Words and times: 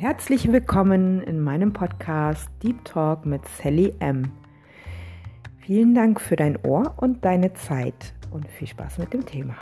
Herzlich 0.00 0.52
willkommen 0.52 1.22
in 1.22 1.40
meinem 1.40 1.72
Podcast 1.72 2.48
Deep 2.62 2.84
Talk 2.84 3.26
mit 3.26 3.42
Sally 3.48 3.92
M. 3.98 4.30
Vielen 5.56 5.92
Dank 5.92 6.20
für 6.20 6.36
dein 6.36 6.56
Ohr 6.64 6.94
und 6.98 7.24
deine 7.24 7.52
Zeit 7.54 8.14
und 8.30 8.48
viel 8.48 8.68
Spaß 8.68 8.98
mit 8.98 9.12
dem 9.12 9.26
Thema. 9.26 9.56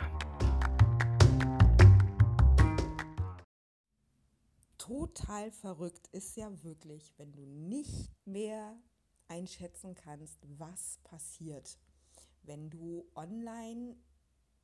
Total 4.77 5.49
verrückt 5.49 6.07
ist 6.11 6.37
ja 6.37 6.51
wirklich, 6.61 7.15
wenn 7.17 7.31
du 7.31 7.43
nicht 7.43 8.11
mehr 8.27 8.75
einschätzen 9.27 9.95
kannst, 9.95 10.37
was 10.59 10.99
passiert, 11.03 11.79
wenn 12.43 12.69
du 12.69 13.07
online 13.15 13.95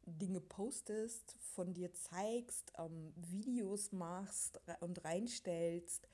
Dinge 0.05 0.41
postest, 0.41 1.35
von 1.53 1.73
dir 1.73 1.93
zeigst, 1.93 2.73
ähm, 2.77 3.13
Videos 3.15 3.91
machst 3.91 4.59
und 4.79 5.03
reinstellst, 5.03 6.07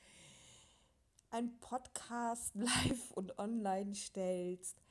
ein 1.32 1.60
Podcast 1.60 2.56
live 2.56 3.12
und 3.12 3.38
online 3.40 3.96
stellst. 3.96 4.82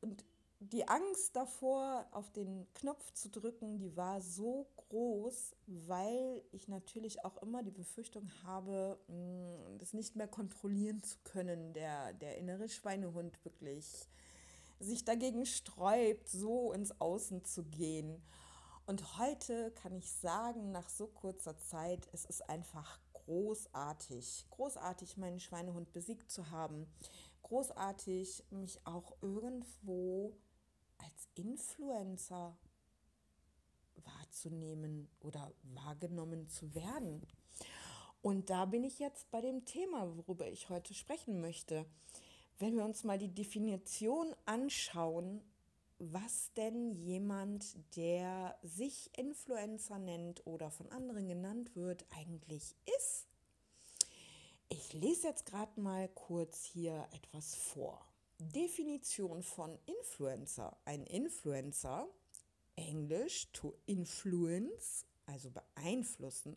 Und 0.00 0.24
die 0.58 0.88
Angst 0.88 1.36
davor, 1.36 2.06
auf 2.12 2.30
den 2.32 2.66
Knopf 2.74 3.12
zu 3.12 3.28
drücken, 3.28 3.78
die 3.78 3.94
war 3.96 4.22
so 4.22 4.66
groß, 4.76 5.54
weil 5.66 6.42
ich 6.52 6.66
natürlich 6.68 7.24
auch 7.24 7.42
immer 7.42 7.62
die 7.62 7.70
Befürchtung 7.70 8.30
habe, 8.42 8.98
mm, 9.08 9.78
das 9.78 9.92
nicht 9.92 10.16
mehr 10.16 10.28
kontrollieren 10.28 11.02
zu 11.02 11.18
können, 11.24 11.74
der, 11.74 12.14
der 12.14 12.38
innere 12.38 12.68
Schweinehund 12.68 13.44
wirklich 13.44 14.08
sich 14.78 15.04
dagegen 15.04 15.46
sträubt, 15.46 16.28
so 16.28 16.72
ins 16.72 17.00
Außen 17.00 17.44
zu 17.44 17.64
gehen. 17.64 18.22
Und 18.86 19.18
heute 19.18 19.72
kann 19.72 19.96
ich 19.96 20.12
sagen, 20.12 20.70
nach 20.70 20.88
so 20.88 21.08
kurzer 21.08 21.58
Zeit, 21.58 22.08
es 22.12 22.24
ist 22.24 22.48
einfach 22.48 23.00
großartig, 23.12 24.46
großartig, 24.50 25.16
meinen 25.16 25.40
Schweinehund 25.40 25.92
besiegt 25.92 26.30
zu 26.30 26.50
haben, 26.50 26.86
großartig, 27.42 28.44
mich 28.50 28.86
auch 28.86 29.16
irgendwo 29.22 30.36
als 30.98 31.28
Influencer 31.34 32.56
wahrzunehmen 33.96 35.08
oder 35.20 35.52
wahrgenommen 35.62 36.48
zu 36.48 36.74
werden. 36.74 37.26
Und 38.22 38.50
da 38.50 38.64
bin 38.66 38.84
ich 38.84 38.98
jetzt 38.98 39.30
bei 39.30 39.40
dem 39.40 39.64
Thema, 39.64 40.16
worüber 40.16 40.46
ich 40.48 40.68
heute 40.68 40.94
sprechen 40.94 41.40
möchte 41.40 41.86
wenn 42.58 42.76
wir 42.76 42.84
uns 42.84 43.04
mal 43.04 43.18
die 43.18 43.34
Definition 43.34 44.34
anschauen, 44.44 45.42
was 45.98 46.52
denn 46.54 46.92
jemand, 46.92 47.76
der 47.96 48.58
sich 48.62 49.10
Influencer 49.16 49.98
nennt 49.98 50.46
oder 50.46 50.70
von 50.70 50.90
anderen 50.90 51.26
genannt 51.26 51.74
wird, 51.74 52.04
eigentlich 52.16 52.74
ist. 52.98 53.26
Ich 54.68 54.92
lese 54.92 55.28
jetzt 55.28 55.46
gerade 55.46 55.80
mal 55.80 56.08
kurz 56.08 56.64
hier 56.64 57.06
etwas 57.12 57.54
vor. 57.54 58.04
Definition 58.38 59.42
von 59.42 59.78
Influencer. 59.86 60.76
Ein 60.84 61.04
Influencer, 61.04 62.08
Englisch 62.74 63.50
to 63.52 63.74
influence, 63.86 65.06
also 65.24 65.50
beeinflussen, 65.50 66.56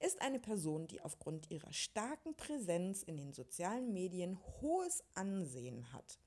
ist 0.00 0.20
eine 0.22 0.38
Person, 0.38 0.86
die 0.86 1.00
aufgrund 1.00 1.50
ihrer 1.50 1.72
starken 1.72 2.34
Präsenz 2.34 3.02
in 3.02 3.16
den 3.16 3.32
sozialen 3.32 3.92
Medien 3.92 4.38
hohes 4.60 5.04
Ansehen 5.14 5.92
hat. 5.92 6.18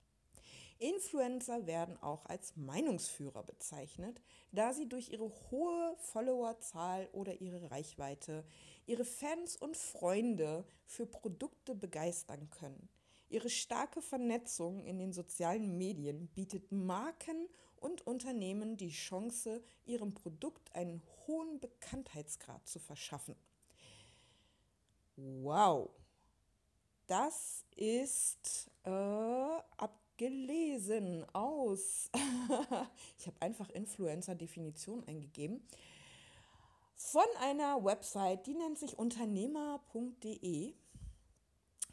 Influencer 0.80 1.66
werden 1.66 2.02
auch 2.02 2.26
als 2.26 2.56
Meinungsführer 2.56 3.44
bezeichnet, 3.44 4.22
da 4.52 4.74
sie 4.74 4.88
durch 4.88 5.10
ihre 5.10 5.32
hohe 5.50 5.96
Followerzahl 5.98 7.08
oder 7.14 7.40
ihre 7.42 7.72
Reichweite 7.72 8.44
ihre 8.86 9.06
Fans 9.06 9.56
und 9.56 9.78
Freunde 9.78 10.66
für 10.86 11.06
Produkte 11.06 11.74
begeistern 11.74 12.50
können. 12.50 12.90
Ihre 13.30 13.50
starke 13.50 14.02
Vernetzung 14.02 14.86
in 14.86 15.00
den 15.00 15.14
sozialen 15.14 15.78
Medien 15.78 16.28
bietet 16.36 16.72
Marken 16.72 17.48
und 17.78 18.06
Unternehmen 18.06 18.78
die 18.78 18.92
Chance, 18.92 19.64
ihrem 19.86 20.14
Produkt 20.14 20.76
einen 20.76 21.02
hohen 21.26 21.60
Bekanntheitsgrad 21.60 22.68
zu 22.68 22.80
verschaffen. 22.80 23.36
Wow, 25.16 25.92
das 27.06 27.66
ist 27.76 28.72
äh, 28.84 28.90
abgelesen 29.78 31.26
aus. 31.34 32.10
ich 33.20 33.28
habe 33.28 33.42
einfach 33.42 33.70
Influencer-Definition 33.70 35.04
eingegeben. 35.08 35.68
Von 36.96 37.26
einer 37.42 37.84
Website, 37.84 38.48
die 38.48 38.56
nennt 38.56 38.80
sich 38.80 38.98
unternehmer.de. 38.98 40.74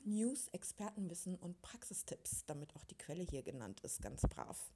News, 0.04 0.48
Expertenwissen 0.48 1.36
und 1.36 1.60
Praxistipps, 1.60 2.46
damit 2.46 2.74
auch 2.74 2.84
die 2.84 2.96
Quelle 2.96 3.22
hier 3.22 3.42
genannt 3.42 3.80
ist, 3.80 4.00
ganz 4.00 4.22
brav. 4.22 4.70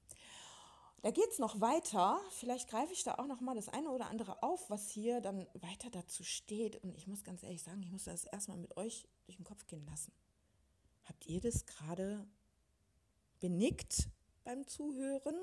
Da 1.04 1.10
geht 1.10 1.28
es 1.30 1.38
noch 1.38 1.60
weiter. 1.60 2.18
Vielleicht 2.30 2.70
greife 2.70 2.94
ich 2.94 3.04
da 3.04 3.16
auch 3.16 3.26
noch 3.26 3.42
mal 3.42 3.54
das 3.54 3.68
eine 3.68 3.90
oder 3.90 4.08
andere 4.08 4.42
auf, 4.42 4.70
was 4.70 4.88
hier 4.88 5.20
dann 5.20 5.46
weiter 5.52 5.90
dazu 5.90 6.24
steht. 6.24 6.82
Und 6.82 6.96
ich 6.96 7.06
muss 7.06 7.24
ganz 7.24 7.42
ehrlich 7.42 7.62
sagen, 7.62 7.82
ich 7.82 7.90
muss 7.90 8.04
das 8.04 8.24
erstmal 8.24 8.56
mit 8.56 8.74
euch 8.78 9.06
durch 9.26 9.36
den 9.36 9.44
Kopf 9.44 9.66
gehen 9.66 9.84
lassen. 9.84 10.14
Habt 11.04 11.26
ihr 11.26 11.42
das 11.42 11.66
gerade 11.66 12.26
benickt 13.38 14.08
beim 14.44 14.66
Zuhören? 14.66 15.36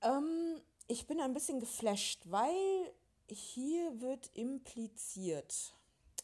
Ähm, 0.00 0.60
ich 0.86 1.08
bin 1.08 1.18
ein 1.18 1.34
bisschen 1.34 1.58
geflasht, 1.58 2.22
weil 2.30 2.94
hier 3.28 4.00
wird 4.00 4.30
impliziert, 4.34 5.75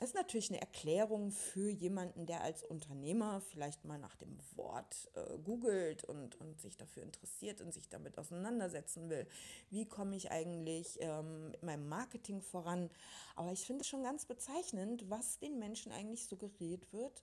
das 0.03 0.09
ist 0.09 0.17
natürlich 0.17 0.51
eine 0.51 0.61
Erklärung 0.61 1.31
für 1.31 1.71
jemanden, 1.71 2.27
der 2.27 2.41
als 2.41 2.65
Unternehmer 2.65 3.41
vielleicht 3.41 3.85
mal 3.85 4.01
nach 4.01 4.17
dem 4.17 4.37
Wort 4.57 5.09
äh, 5.15 5.39
googelt 5.39 6.03
und, 6.03 6.35
und 6.41 6.61
sich 6.61 6.77
dafür 6.77 7.05
interessiert 7.05 7.61
und 7.61 7.73
sich 7.73 7.89
damit 7.89 8.19
auseinandersetzen 8.19 9.09
will. 9.11 9.29
Wie 9.71 9.87
komme 9.87 10.17
ich 10.17 10.33
eigentlich 10.33 10.99
ähm, 10.99 11.53
mit 11.53 11.63
meinem 11.63 11.89
Marketing 11.89 12.43
voran? 12.43 12.91
Aber 13.37 13.53
ich 13.53 13.65
finde 13.65 13.83
es 13.83 13.87
schon 13.87 14.03
ganz 14.03 14.27
bezeichnend, 14.27 15.09
was 15.09 15.39
den 15.39 15.61
Menschen 15.61 15.93
eigentlich 15.93 16.27
suggeriert 16.27 16.93
wird, 16.93 17.23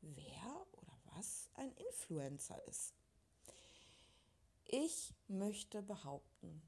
wer 0.00 0.66
oder 0.74 0.96
was 1.16 1.50
ein 1.54 1.72
Influencer 1.72 2.62
ist. 2.68 2.94
Ich 4.66 5.12
möchte 5.26 5.82
behaupten, 5.82 6.62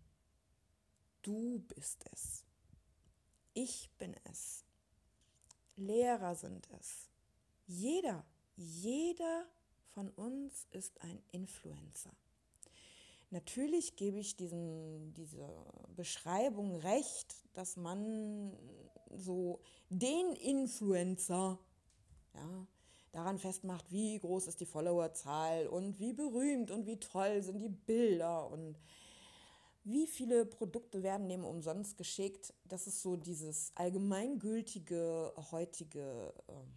du 1.23 1.61
bist 1.69 2.05
es. 2.11 2.45
Ich 3.53 3.89
bin 3.99 4.17
es. 4.25 4.64
Lehrer 5.77 6.35
sind 6.35 6.69
es. 6.79 7.09
Jeder, 7.67 8.25
jeder 8.57 9.47
von 9.89 10.11
uns 10.11 10.67
ist 10.71 11.01
ein 11.03 11.23
Influencer. 11.33 12.15
Natürlich 13.31 13.97
gebe 13.97 14.19
ich 14.19 14.37
diesen, 14.37 15.13
diese 15.15 15.49
Beschreibung 15.97 16.77
recht, 16.77 17.35
dass 17.55 17.77
man 17.77 18.57
so 19.11 19.61
den 19.89 20.35
Influencer 20.37 21.59
ja, 22.35 22.67
daran 23.13 23.39
festmacht, 23.39 23.91
wie 23.91 24.19
groß 24.19 24.47
ist 24.49 24.61
die 24.61 24.67
Followerzahl 24.67 25.67
und 25.67 25.99
wie 25.99 26.13
berühmt 26.13 26.71
und 26.71 26.87
wie 26.87 26.99
toll 26.99 27.43
sind 27.43 27.59
die 27.61 27.69
Bilder 27.69 28.49
und 28.51 28.79
wie 29.85 30.07
viele 30.07 30.47
Produkte 30.47 31.03
werden 31.03 31.29
dem 31.29 31.45
umsonst 31.45 31.99
geschickt? 31.99 32.55
Das 32.65 32.87
ist 32.87 33.03
so 33.03 33.17
dieses 33.17 33.71
allgemeingültige 33.75 35.35
heutige 35.51 36.33
ähm, 36.49 36.73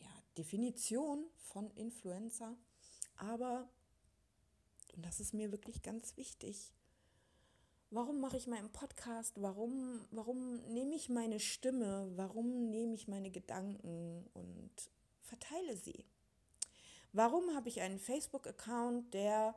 ja, 0.00 0.10
Definition 0.36 1.24
von 1.36 1.70
Influencer. 1.70 2.56
Aber, 3.16 3.68
und 4.96 5.06
das 5.06 5.20
ist 5.20 5.32
mir 5.32 5.52
wirklich 5.52 5.82
ganz 5.82 6.16
wichtig, 6.16 6.72
warum 7.90 8.18
mache 8.18 8.36
ich 8.36 8.48
meinen 8.48 8.72
Podcast? 8.72 9.40
Warum, 9.40 10.04
warum 10.10 10.56
nehme 10.72 10.96
ich 10.96 11.08
meine 11.08 11.38
Stimme? 11.38 12.10
Warum 12.16 12.68
nehme 12.68 12.94
ich 12.94 13.06
meine 13.06 13.30
Gedanken 13.30 14.28
und 14.34 14.72
verteile 15.22 15.76
sie? 15.76 16.04
Warum 17.12 17.54
habe 17.54 17.68
ich 17.68 17.80
einen 17.80 18.00
Facebook-Account, 18.00 19.14
der 19.14 19.54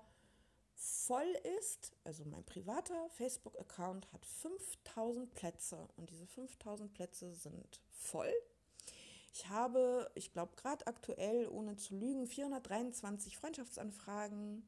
voll 0.82 1.32
ist, 1.60 1.96
also 2.04 2.26
mein 2.26 2.44
privater 2.44 3.08
Facebook-Account 3.12 4.12
hat 4.12 4.26
5000 4.26 5.32
Plätze 5.36 5.88
und 5.96 6.10
diese 6.10 6.26
5000 6.26 6.92
Plätze 6.92 7.34
sind 7.36 7.82
voll. 7.92 8.34
Ich 9.32 9.48
habe, 9.48 10.10
ich 10.16 10.32
glaube 10.32 10.56
gerade 10.56 10.88
aktuell, 10.88 11.48
ohne 11.50 11.78
zu 11.78 11.96
lügen, 11.96 12.26
423 12.26 13.38
Freundschaftsanfragen, 13.38 14.68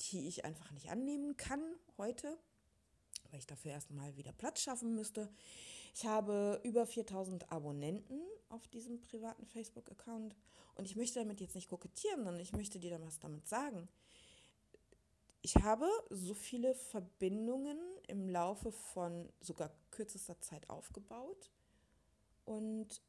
die 0.00 0.26
ich 0.26 0.44
einfach 0.44 0.72
nicht 0.72 0.90
annehmen 0.90 1.36
kann 1.36 1.62
heute, 1.96 2.36
weil 3.30 3.38
ich 3.38 3.46
dafür 3.46 3.70
erstmal 3.70 4.16
wieder 4.16 4.32
Platz 4.32 4.60
schaffen 4.60 4.96
müsste. 4.96 5.32
Ich 5.94 6.04
habe 6.04 6.60
über 6.64 6.84
4000 6.84 7.52
Abonnenten 7.52 8.20
auf 8.48 8.66
diesem 8.66 9.00
privaten 9.00 9.46
Facebook-Account 9.46 10.34
und 10.74 10.84
ich 10.84 10.96
möchte 10.96 11.20
damit 11.20 11.40
jetzt 11.40 11.54
nicht 11.54 11.68
kokettieren, 11.68 12.24
sondern 12.24 12.42
ich 12.42 12.52
möchte 12.52 12.80
dir 12.80 12.90
dann 12.90 13.06
was 13.06 13.20
damit 13.20 13.46
sagen 13.46 13.88
ich 15.44 15.56
habe 15.56 15.86
so 16.08 16.32
viele 16.32 16.74
Verbindungen 16.74 17.78
im 18.08 18.30
Laufe 18.30 18.72
von 18.72 19.30
sogar 19.42 19.70
kürzester 19.90 20.40
Zeit 20.40 20.70
aufgebaut. 20.70 21.50
Und 22.46 23.02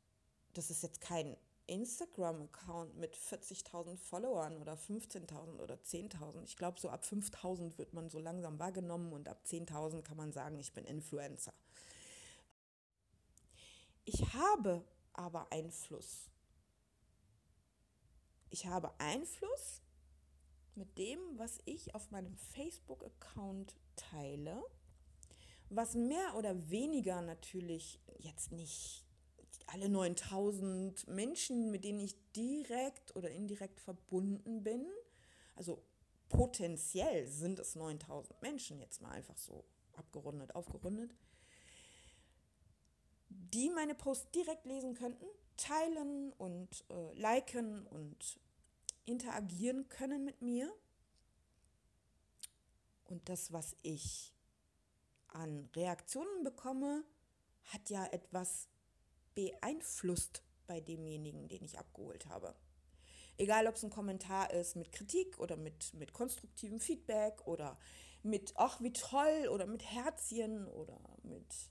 das 0.54 0.70
ist 0.70 0.84
jetzt 0.84 1.00
kein 1.00 1.38
Instagram-Account 1.68 2.98
mit 2.98 3.16
40.000 3.16 3.96
Followern 3.96 4.58
oder 4.58 4.74
15.000 4.74 5.62
oder 5.62 5.76
10.000. 5.76 6.44
Ich 6.44 6.58
glaube, 6.58 6.78
so 6.78 6.90
ab 6.90 7.06
5.000 7.06 7.78
wird 7.78 7.94
man 7.94 8.10
so 8.10 8.20
langsam 8.20 8.60
wahrgenommen 8.60 9.14
und 9.14 9.30
ab 9.30 9.42
10.000 9.46 10.02
kann 10.02 10.18
man 10.18 10.34
sagen, 10.34 10.60
ich 10.60 10.74
bin 10.74 10.84
Influencer. 10.84 11.54
Ich 14.04 14.34
habe 14.34 14.84
aber 15.14 15.50
Einfluss. 15.54 16.30
Ich 18.50 18.66
habe 18.66 18.94
Einfluss 19.00 19.85
mit 20.78 20.98
dem, 20.98 21.20
was 21.38 21.60
ich 21.66 21.96
auf 21.96 22.12
meinem 22.12 22.36
Facebook-Account 22.36 23.76
teile, 23.96 24.64
was 25.70 25.96
mehr 25.96 26.36
oder 26.36 26.70
weniger 26.70 27.22
natürlich 27.22 28.00
jetzt 28.20 28.52
nicht 28.52 29.06
alle 29.68 29.90
9000 29.90 31.08
Menschen, 31.08 31.72
mit 31.72 31.84
denen 31.84 32.00
ich 32.00 32.16
direkt 32.34 33.16
oder 33.16 33.32
indirekt 33.32 33.80
verbunden 33.80 34.64
bin, 34.64 34.86
also 35.56 35.82
potenziell 36.30 37.28
sind 37.28 37.60
es 37.60 37.76
9000 37.76 38.42
Menschen, 38.42 38.80
jetzt 38.80 39.02
mal 39.02 39.12
einfach 39.12 39.38
so 39.38 39.66
abgerundet, 39.94 40.56
aufgerundet, 40.56 41.16
die 43.30 43.70
meine 43.70 43.96
Posts 43.96 44.32
direkt 44.32 44.66
lesen 44.66 44.94
könnten, 44.94 45.26
teilen 45.58 46.34
und 46.34 46.86
äh, 46.90 47.14
liken 47.14 47.88
und 47.88 48.40
interagieren 49.06 49.88
können 49.90 50.26
mit 50.26 50.42
mir. 50.42 50.74
Und 53.06 53.30
das, 53.30 53.52
was 53.54 53.76
ich 53.82 54.34
an 55.28 55.70
Reaktionen 55.76 56.44
bekomme, 56.44 57.04
hat 57.66 57.90
ja 57.90 58.06
etwas 58.08 58.68
beeinflusst 59.34 60.44
bei 60.68 60.80
demjenigen, 60.80 61.48
den 61.48 61.64
ich 61.64 61.78
abgeholt 61.78 62.26
habe. 62.28 62.56
Egal, 63.38 63.68
ob 63.68 63.76
es 63.76 63.84
ein 63.84 63.90
Kommentar 63.90 64.52
ist 64.52 64.76
mit 64.76 64.92
Kritik 64.92 65.40
oder 65.40 65.58
mit, 65.58 65.94
mit 65.94 66.14
konstruktivem 66.14 66.80
Feedback 66.80 67.46
oder 67.46 67.78
mit, 68.24 68.54
ach, 68.56 68.82
wie 68.82 68.94
toll 68.94 69.50
oder 69.50 69.66
mit 69.66 69.84
Herzchen 69.84 70.68
oder 70.68 71.00
mit, 71.24 71.70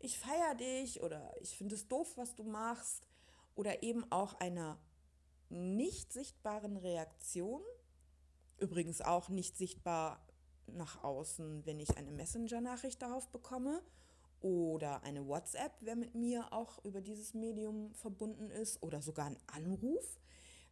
ich 0.00 0.18
feiere 0.18 0.56
dich 0.56 1.00
oder 1.02 1.32
ich 1.40 1.56
finde 1.56 1.76
es 1.76 1.88
doof, 1.88 2.16
was 2.16 2.34
du 2.34 2.42
machst 2.42 3.06
oder 3.54 3.82
eben 3.82 4.10
auch 4.10 4.34
einer 4.40 4.78
nicht 5.48 6.12
sichtbaren 6.12 6.76
Reaktion, 6.76 7.62
übrigens 8.58 9.00
auch 9.00 9.28
nicht 9.28 9.56
sichtbar 9.56 10.26
nach 10.66 11.02
außen, 11.04 11.64
wenn 11.64 11.80
ich 11.80 11.96
eine 11.96 12.10
Messenger-Nachricht 12.10 13.00
darauf 13.02 13.28
bekomme 13.28 13.82
oder 14.40 15.02
eine 15.02 15.26
WhatsApp, 15.26 15.72
wer 15.80 15.96
mit 15.96 16.14
mir 16.14 16.52
auch 16.52 16.84
über 16.84 17.00
dieses 17.00 17.34
Medium 17.34 17.94
verbunden 17.94 18.50
ist 18.50 18.82
oder 18.82 19.02
sogar 19.02 19.26
ein 19.26 19.38
Anruf. 19.46 20.20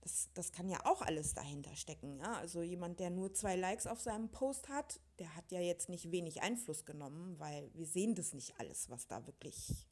Das, 0.00 0.28
das 0.34 0.52
kann 0.52 0.68
ja 0.68 0.84
auch 0.84 1.00
alles 1.00 1.32
dahinter 1.32 1.74
stecken. 1.76 2.18
Ja? 2.18 2.34
Also 2.34 2.62
jemand, 2.62 3.00
der 3.00 3.08
nur 3.10 3.32
zwei 3.32 3.56
Likes 3.56 3.86
auf 3.86 4.00
seinem 4.00 4.28
Post 4.28 4.68
hat, 4.68 5.00
der 5.18 5.34
hat 5.34 5.50
ja 5.50 5.60
jetzt 5.60 5.88
nicht 5.88 6.10
wenig 6.10 6.42
Einfluss 6.42 6.84
genommen, 6.84 7.38
weil 7.38 7.70
wir 7.74 7.86
sehen 7.86 8.14
das 8.14 8.34
nicht 8.34 8.58
alles, 8.58 8.90
was 8.90 9.06
da 9.06 9.26
wirklich 9.26 9.88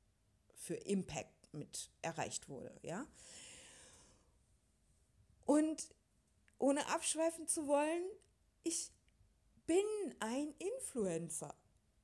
für 0.54 0.74
Impact 0.74 1.54
mit 1.54 1.90
erreicht 2.02 2.48
wurde. 2.48 2.78
Ja? 2.82 3.06
Und 5.44 5.94
ohne 6.58 6.86
abschweifen 6.88 7.46
zu 7.46 7.66
wollen, 7.66 8.04
ich 8.62 8.92
bin 9.66 9.84
ein 10.20 10.54
Influencer. 10.58 11.54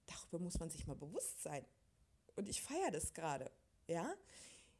Darüber 0.06 0.38
muss 0.38 0.58
man 0.58 0.70
sich 0.70 0.87
mal 0.87 0.96
bewusst 0.96 1.43
sein. 1.43 1.64
Und 2.37 2.49
ich 2.49 2.62
feiere 2.62 2.90
das 2.90 3.14
gerade. 3.14 3.50
Ja? 3.87 4.14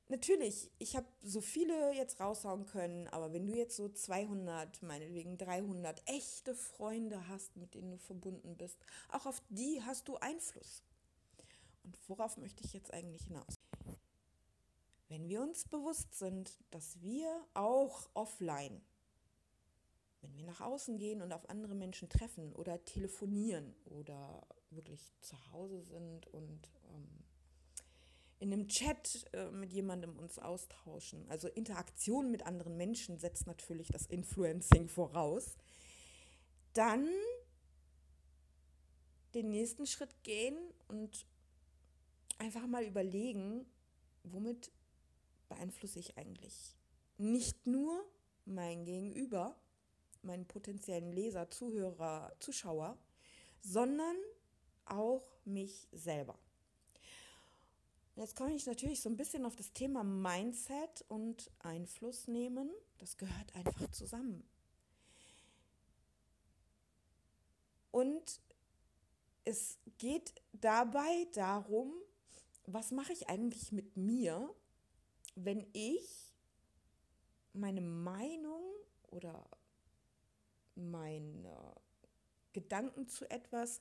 Natürlich, 0.09 0.71
ich 0.79 0.97
habe 0.97 1.07
so 1.23 1.43
viele 1.43 1.93
jetzt 1.93 2.19
raushauen 2.19 2.65
können, 2.65 3.09
aber 3.09 3.33
wenn 3.35 3.47
du 3.47 3.55
jetzt 3.55 3.77
so 3.77 3.91
200, 3.91 4.83
meinetwegen 4.83 5.37
300 5.37 6.03
echte 6.09 6.55
Freunde 6.55 7.29
hast, 7.29 7.57
mit 7.57 7.75
denen 7.75 7.91
du 7.91 7.99
verbunden 7.99 8.57
bist, 8.57 8.79
auch 9.11 9.27
auf 9.27 9.43
die 9.51 9.83
hast 9.85 10.09
du 10.09 10.17
Einfluss. 10.17 10.83
Und 11.85 11.99
worauf 12.09 12.39
möchte 12.39 12.65
ich 12.65 12.73
jetzt 12.73 12.93
eigentlich 12.93 13.25
hinaus? 13.25 13.58
Wenn 15.09 15.29
wir 15.29 15.41
uns 15.41 15.65
bewusst 15.65 16.19
sind, 16.19 16.59
dass 16.71 17.01
wir 17.01 17.29
auch 17.55 18.11
offline, 18.13 18.83
wenn 20.21 20.37
wir 20.37 20.45
nach 20.45 20.61
außen 20.61 20.99
gehen 20.99 21.23
und 21.23 21.33
auf 21.33 21.49
andere 21.49 21.75
Menschen 21.75 22.09
treffen 22.11 22.53
oder 22.53 22.85
telefonieren 22.85 23.75
oder 23.87 24.47
wirklich 24.71 25.15
zu 25.21 25.37
Hause 25.53 25.81
sind 25.83 26.27
und 26.27 26.71
ähm, 26.91 27.25
in 28.39 28.53
einem 28.53 28.69
Chat 28.69 29.25
äh, 29.33 29.51
mit 29.51 29.73
jemandem 29.73 30.19
uns 30.19 30.39
austauschen. 30.39 31.29
Also 31.29 31.49
Interaktion 31.49 32.31
mit 32.31 32.45
anderen 32.45 32.77
Menschen 32.77 33.19
setzt 33.19 33.47
natürlich 33.47 33.89
das 33.89 34.07
Influencing 34.07 34.89
voraus. 34.89 35.57
Dann 36.75 37.09
den 39.35 39.51
nächsten 39.51 39.87
Schritt 39.87 40.23
gehen 40.23 40.57
und 40.87 41.27
einfach 42.39 42.67
mal 42.67 42.85
überlegen, 42.85 43.67
womit 44.23 44.71
beeinflusse 45.49 45.99
ich 45.99 46.17
eigentlich 46.17 46.77
nicht 47.17 47.67
nur 47.67 48.05
mein 48.45 48.85
Gegenüber, 48.85 49.57
meinen 50.23 50.47
potenziellen 50.47 51.13
Leser, 51.13 51.51
Zuhörer, 51.51 52.33
Zuschauer, 52.39 52.99
sondern 53.61 54.17
auch 54.85 55.25
mich 55.45 55.89
selber. 55.93 56.39
Jetzt 58.17 58.35
komme 58.35 58.55
ich 58.55 58.67
natürlich 58.67 59.01
so 59.01 59.09
ein 59.09 59.17
bisschen 59.17 59.45
auf 59.45 59.55
das 59.55 59.73
Thema 59.73 60.03
Mindset 60.03 61.05
und 61.09 61.51
Einfluss 61.61 62.27
nehmen. 62.27 62.71
Das 62.99 63.17
gehört 63.17 63.55
einfach 63.55 63.89
zusammen. 63.93 64.43
Und 67.93 68.41
es 69.45 69.79
geht 69.99 70.35
dabei 70.53 71.27
darum, 71.33 71.93
was 72.67 72.91
mache 72.91 73.13
ich 73.13 73.29
eigentlich 73.29 73.73
mit 73.73 73.97
mir, 73.97 74.55
wenn 75.45 75.67
ich 75.73 76.35
meine 77.53 77.81
Meinung 77.81 78.63
oder 79.11 79.49
meine 80.75 81.75
Gedanken 82.53 83.09
zu 83.09 83.31
etwas 83.31 83.81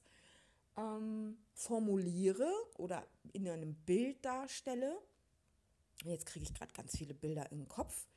ähm, 0.78 1.38
formuliere 1.54 2.52
oder 2.78 3.06
in 3.34 3.48
einem 3.48 3.76
Bild 3.76 4.24
darstelle. 4.24 4.98
Jetzt 6.04 6.28
kriege 6.28 6.46
ich 6.46 6.54
gerade 6.54 6.74
ganz 6.74 6.96
viele 6.96 7.14
Bilder 7.14 7.52
im 7.52 7.68
Kopf, 7.68 8.08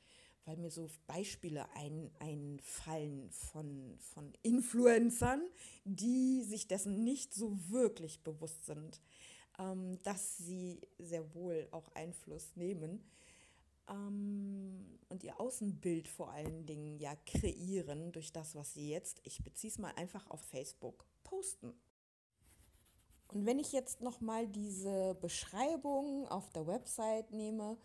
weil 0.44 0.56
mir 0.56 0.70
so 0.70 0.88
Beispiele 1.06 1.66
ein, 1.74 2.10
einfallen 2.18 3.30
von, 3.30 3.98
von 3.98 4.32
Influencern, 4.42 5.42
die 5.84 6.42
sich 6.42 6.68
dessen 6.68 7.04
nicht 7.04 7.32
so 7.32 7.56
wirklich 7.70 8.22
bewusst 8.22 8.66
sind, 8.66 9.00
ähm, 9.58 9.98
dass 10.02 10.36
sie 10.36 10.80
sehr 10.98 11.34
wohl 11.34 11.68
auch 11.70 11.88
Einfluss 11.94 12.54
nehmen 12.56 13.02
ähm, 13.90 14.98
und 15.08 15.24
ihr 15.24 15.40
Außenbild 15.40 16.08
vor 16.08 16.30
allen 16.30 16.66
Dingen 16.66 16.98
ja 16.98 17.14
kreieren 17.26 18.12
durch 18.12 18.32
das, 18.32 18.54
was 18.54 18.74
sie 18.74 18.88
jetzt, 18.90 19.20
ich 19.24 19.42
beziehe 19.42 19.70
es 19.70 19.78
mal 19.78 19.92
einfach 19.96 20.30
auf 20.30 20.40
Facebook, 20.40 21.04
posten. 21.24 21.74
Und 23.28 23.46
wenn 23.46 23.58
ich 23.58 23.72
jetzt 23.72 24.00
nochmal 24.00 24.48
diese 24.48 25.16
Beschreibung 25.20 26.26
auf 26.28 26.50
der 26.50 26.66
Website 26.66 27.30
nehme, 27.32 27.76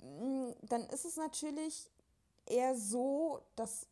mm, 0.00 0.50
dann 0.62 0.82
ist 0.86 1.04
es 1.04 1.16
natürlich 1.16 1.90
eher 2.46 2.76
so, 2.76 3.40
dass 3.56 3.88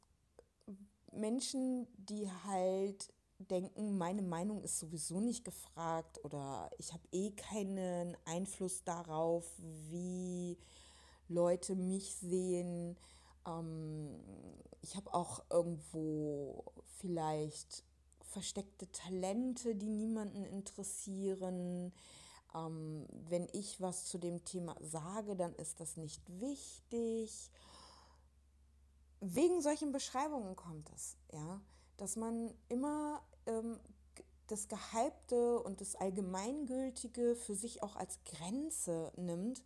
Menschen, 1.13 1.87
die 1.97 2.31
halt 2.45 3.13
denken, 3.39 3.99
meine 3.99 4.23
Meinung 4.23 4.63
ist 4.63 4.79
sowieso 4.79 5.21
nicht 5.21 5.45
gefragt 5.45 6.25
oder 6.25 6.71
ich 6.79 6.93
habe 6.93 7.03
eh 7.13 7.31
keinen 7.33 8.17
Einfluss 8.25 8.85
darauf, 8.85 9.45
wie 9.59 10.57
Leute 11.29 11.75
mich 11.75 12.15
sehen. 12.17 12.97
Ähm, 13.47 14.21
ich 14.83 14.97
habe 14.97 15.13
auch 15.15 15.45
irgendwo 15.51 16.65
vielleicht 16.99 17.85
versteckte 18.21 18.91
Talente, 18.91 19.75
die 19.75 19.89
niemanden 19.89 20.45
interessieren. 20.45 21.93
Ähm, 22.55 23.07
wenn 23.29 23.49
ich 23.53 23.81
was 23.81 24.07
zu 24.07 24.19
dem 24.19 24.45
Thema 24.45 24.77
sage, 24.81 25.37
dann 25.37 25.55
ist 25.55 25.81
das 25.81 25.97
nicht 25.97 26.23
wichtig. 26.41 27.51
Wegen 29.21 29.63
solchen 29.63 29.93
Beschreibungen 29.93 30.55
kommt 30.55 30.91
es, 30.95 31.17
ja, 31.33 31.61
dass 31.97 32.17
man 32.17 32.53
immer 32.69 33.23
ähm, 33.47 33.79
das 34.49 34.69
Gehypte 34.69 35.61
und 35.61 35.81
das 35.81 35.97
Allgemeingültige 35.97 37.35
für 37.35 37.55
sich 37.55 37.83
auch 37.83 37.97
als 37.97 38.19
Grenze 38.25 39.13
nimmt 39.17 39.63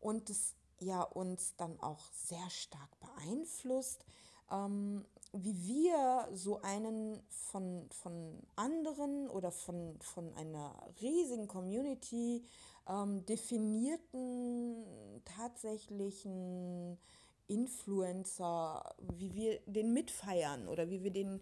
und 0.00 0.28
das 0.28 0.54
ja 0.80 1.02
uns 1.02 1.54
dann 1.56 1.78
auch 1.80 2.00
sehr 2.12 2.50
stark 2.50 2.90
beeinflusst. 3.00 4.04
Ähm, 4.50 5.04
wie 5.32 5.68
wir 5.68 6.28
so 6.32 6.60
einen 6.62 7.22
von, 7.28 7.88
von 7.90 8.42
anderen 8.56 9.30
oder 9.30 9.52
von, 9.52 9.96
von 10.00 10.34
einer 10.34 10.74
riesigen 11.00 11.46
Community 11.46 12.42
ähm, 12.88 13.24
definierten 13.26 14.84
tatsächlichen 15.24 16.98
Influencer, 17.46 18.96
wie 19.16 19.32
wir 19.34 19.60
den 19.66 19.92
mitfeiern 19.92 20.66
oder 20.68 20.90
wie 20.90 21.04
wir 21.04 21.12
den 21.12 21.40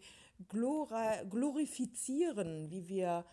glorifizieren, 0.48 2.70
wie 2.70 2.88
wir 2.88 3.24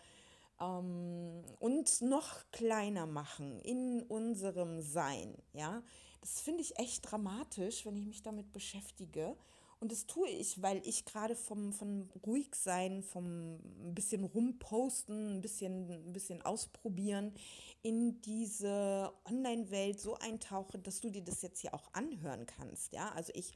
ähm, 0.60 1.44
uns 1.58 2.00
noch 2.00 2.50
kleiner 2.52 3.06
machen 3.06 3.60
in 3.60 4.02
unserem 4.02 4.80
Sein. 4.80 5.36
Ja, 5.52 5.82
das 6.20 6.40
finde 6.40 6.62
ich 6.62 6.78
echt 6.78 7.10
dramatisch, 7.10 7.86
wenn 7.86 7.96
ich 7.96 8.06
mich 8.06 8.22
damit 8.22 8.52
beschäftige. 8.52 9.36
Und 9.78 9.92
das 9.92 10.06
tue 10.06 10.28
ich, 10.28 10.62
weil 10.62 10.80
ich 10.86 11.04
gerade 11.04 11.36
vom, 11.36 11.72
vom 11.72 12.08
Ruhigsein, 12.24 13.02
vom 13.02 13.56
ein 13.84 13.94
bisschen 13.94 14.24
rumposten, 14.24 15.36
ein 15.36 15.40
bisschen, 15.42 15.90
ein 15.90 16.12
bisschen 16.14 16.40
ausprobieren 16.42 17.34
in 17.82 18.20
diese 18.22 19.12
Online-Welt 19.26 20.00
so 20.00 20.16
eintauche, 20.16 20.78
dass 20.78 21.02
du 21.02 21.10
dir 21.10 21.22
das 21.22 21.42
jetzt 21.42 21.60
hier 21.60 21.74
auch 21.74 21.92
anhören 21.92 22.46
kannst. 22.46 22.92
Ja, 22.94 23.10
also 23.10 23.32
ich, 23.34 23.52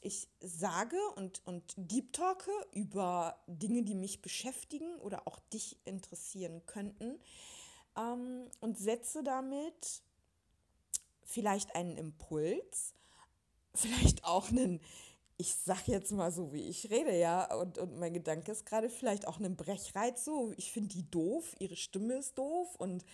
ich 0.00 0.28
sage 0.40 0.96
und, 1.16 1.42
und 1.44 1.74
deep 1.76 2.12
talke 2.12 2.50
über 2.72 3.38
Dinge, 3.46 3.82
die 3.82 3.94
mich 3.94 4.22
beschäftigen 4.22 4.96
oder 4.96 5.26
auch 5.26 5.38
dich 5.52 5.78
interessieren 5.84 6.62
könnten 6.66 7.18
ähm, 7.96 8.48
und 8.60 8.78
setze 8.78 9.22
damit 9.22 10.02
vielleicht 11.22 11.74
einen 11.76 11.96
Impuls, 11.96 12.94
vielleicht 13.74 14.24
auch 14.24 14.50
einen 14.50 14.80
ich 15.40 15.54
sag 15.54 15.88
jetzt 15.88 16.12
mal 16.12 16.30
so, 16.30 16.52
wie 16.52 16.68
ich 16.68 16.90
rede, 16.90 17.18
ja, 17.18 17.54
und, 17.54 17.78
und 17.78 17.98
mein 17.98 18.12
Gedanke 18.12 18.52
ist 18.52 18.66
gerade 18.66 18.90
vielleicht 18.90 19.26
auch 19.26 19.38
einen 19.38 19.56
Brechreiz 19.56 20.22
so. 20.22 20.52
Ich 20.58 20.70
finde 20.70 20.90
die 20.90 21.10
doof, 21.10 21.56
ihre 21.58 21.76
Stimme 21.76 22.16
ist 22.16 22.36
doof 22.36 22.76
und 22.76 23.06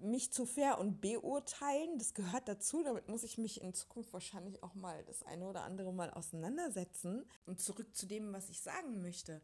mich 0.00 0.32
zu 0.32 0.46
fair 0.46 0.78
und 0.78 1.00
beurteilen, 1.00 1.98
das 1.98 2.14
gehört 2.14 2.48
dazu. 2.48 2.82
Damit 2.82 3.08
muss 3.08 3.24
ich 3.24 3.38
mich 3.38 3.60
in 3.60 3.74
Zukunft 3.74 4.12
wahrscheinlich 4.12 4.62
auch 4.62 4.74
mal 4.74 5.04
das 5.04 5.22
eine 5.24 5.46
oder 5.46 5.64
andere 5.64 5.92
Mal 5.92 6.10
auseinandersetzen. 6.10 7.24
Und 7.46 7.60
zurück 7.60 7.94
zu 7.96 8.06
dem, 8.06 8.32
was 8.32 8.48
ich 8.50 8.60
sagen 8.60 9.02
möchte 9.02 9.42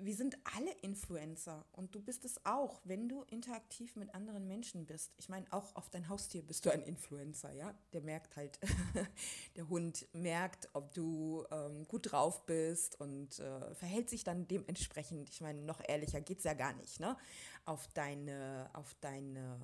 wir 0.00 0.14
sind 0.14 0.36
alle 0.56 0.72
Influencer 0.82 1.64
und 1.72 1.94
du 1.94 2.00
bist 2.00 2.24
es 2.24 2.44
auch, 2.44 2.80
wenn 2.84 3.08
du 3.08 3.22
interaktiv 3.24 3.96
mit 3.96 4.14
anderen 4.14 4.46
Menschen 4.46 4.86
bist. 4.86 5.12
Ich 5.16 5.28
meine, 5.28 5.46
auch 5.52 5.74
auf 5.76 5.90
dein 5.90 6.08
Haustier 6.08 6.42
bist 6.42 6.64
du 6.64 6.70
ein 6.70 6.82
Influencer, 6.82 7.52
ja? 7.52 7.74
Der 7.92 8.00
merkt 8.00 8.36
halt, 8.36 8.58
der 9.56 9.68
Hund 9.68 10.06
merkt, 10.12 10.68
ob 10.72 10.92
du 10.94 11.44
ähm, 11.50 11.86
gut 11.88 12.12
drauf 12.12 12.46
bist 12.46 13.00
und 13.00 13.38
äh, 13.38 13.74
verhält 13.74 14.08
sich 14.08 14.24
dann 14.24 14.46
dementsprechend. 14.46 15.30
Ich 15.30 15.40
meine, 15.40 15.62
noch 15.62 15.80
ehrlicher 15.86 16.20
geht 16.20 16.38
es 16.38 16.44
ja 16.44 16.54
gar 16.54 16.74
nicht, 16.74 17.00
ne? 17.00 17.16
Auf 17.64 17.88
deine, 17.88 18.70
auf 18.72 18.94
deine 19.00 19.60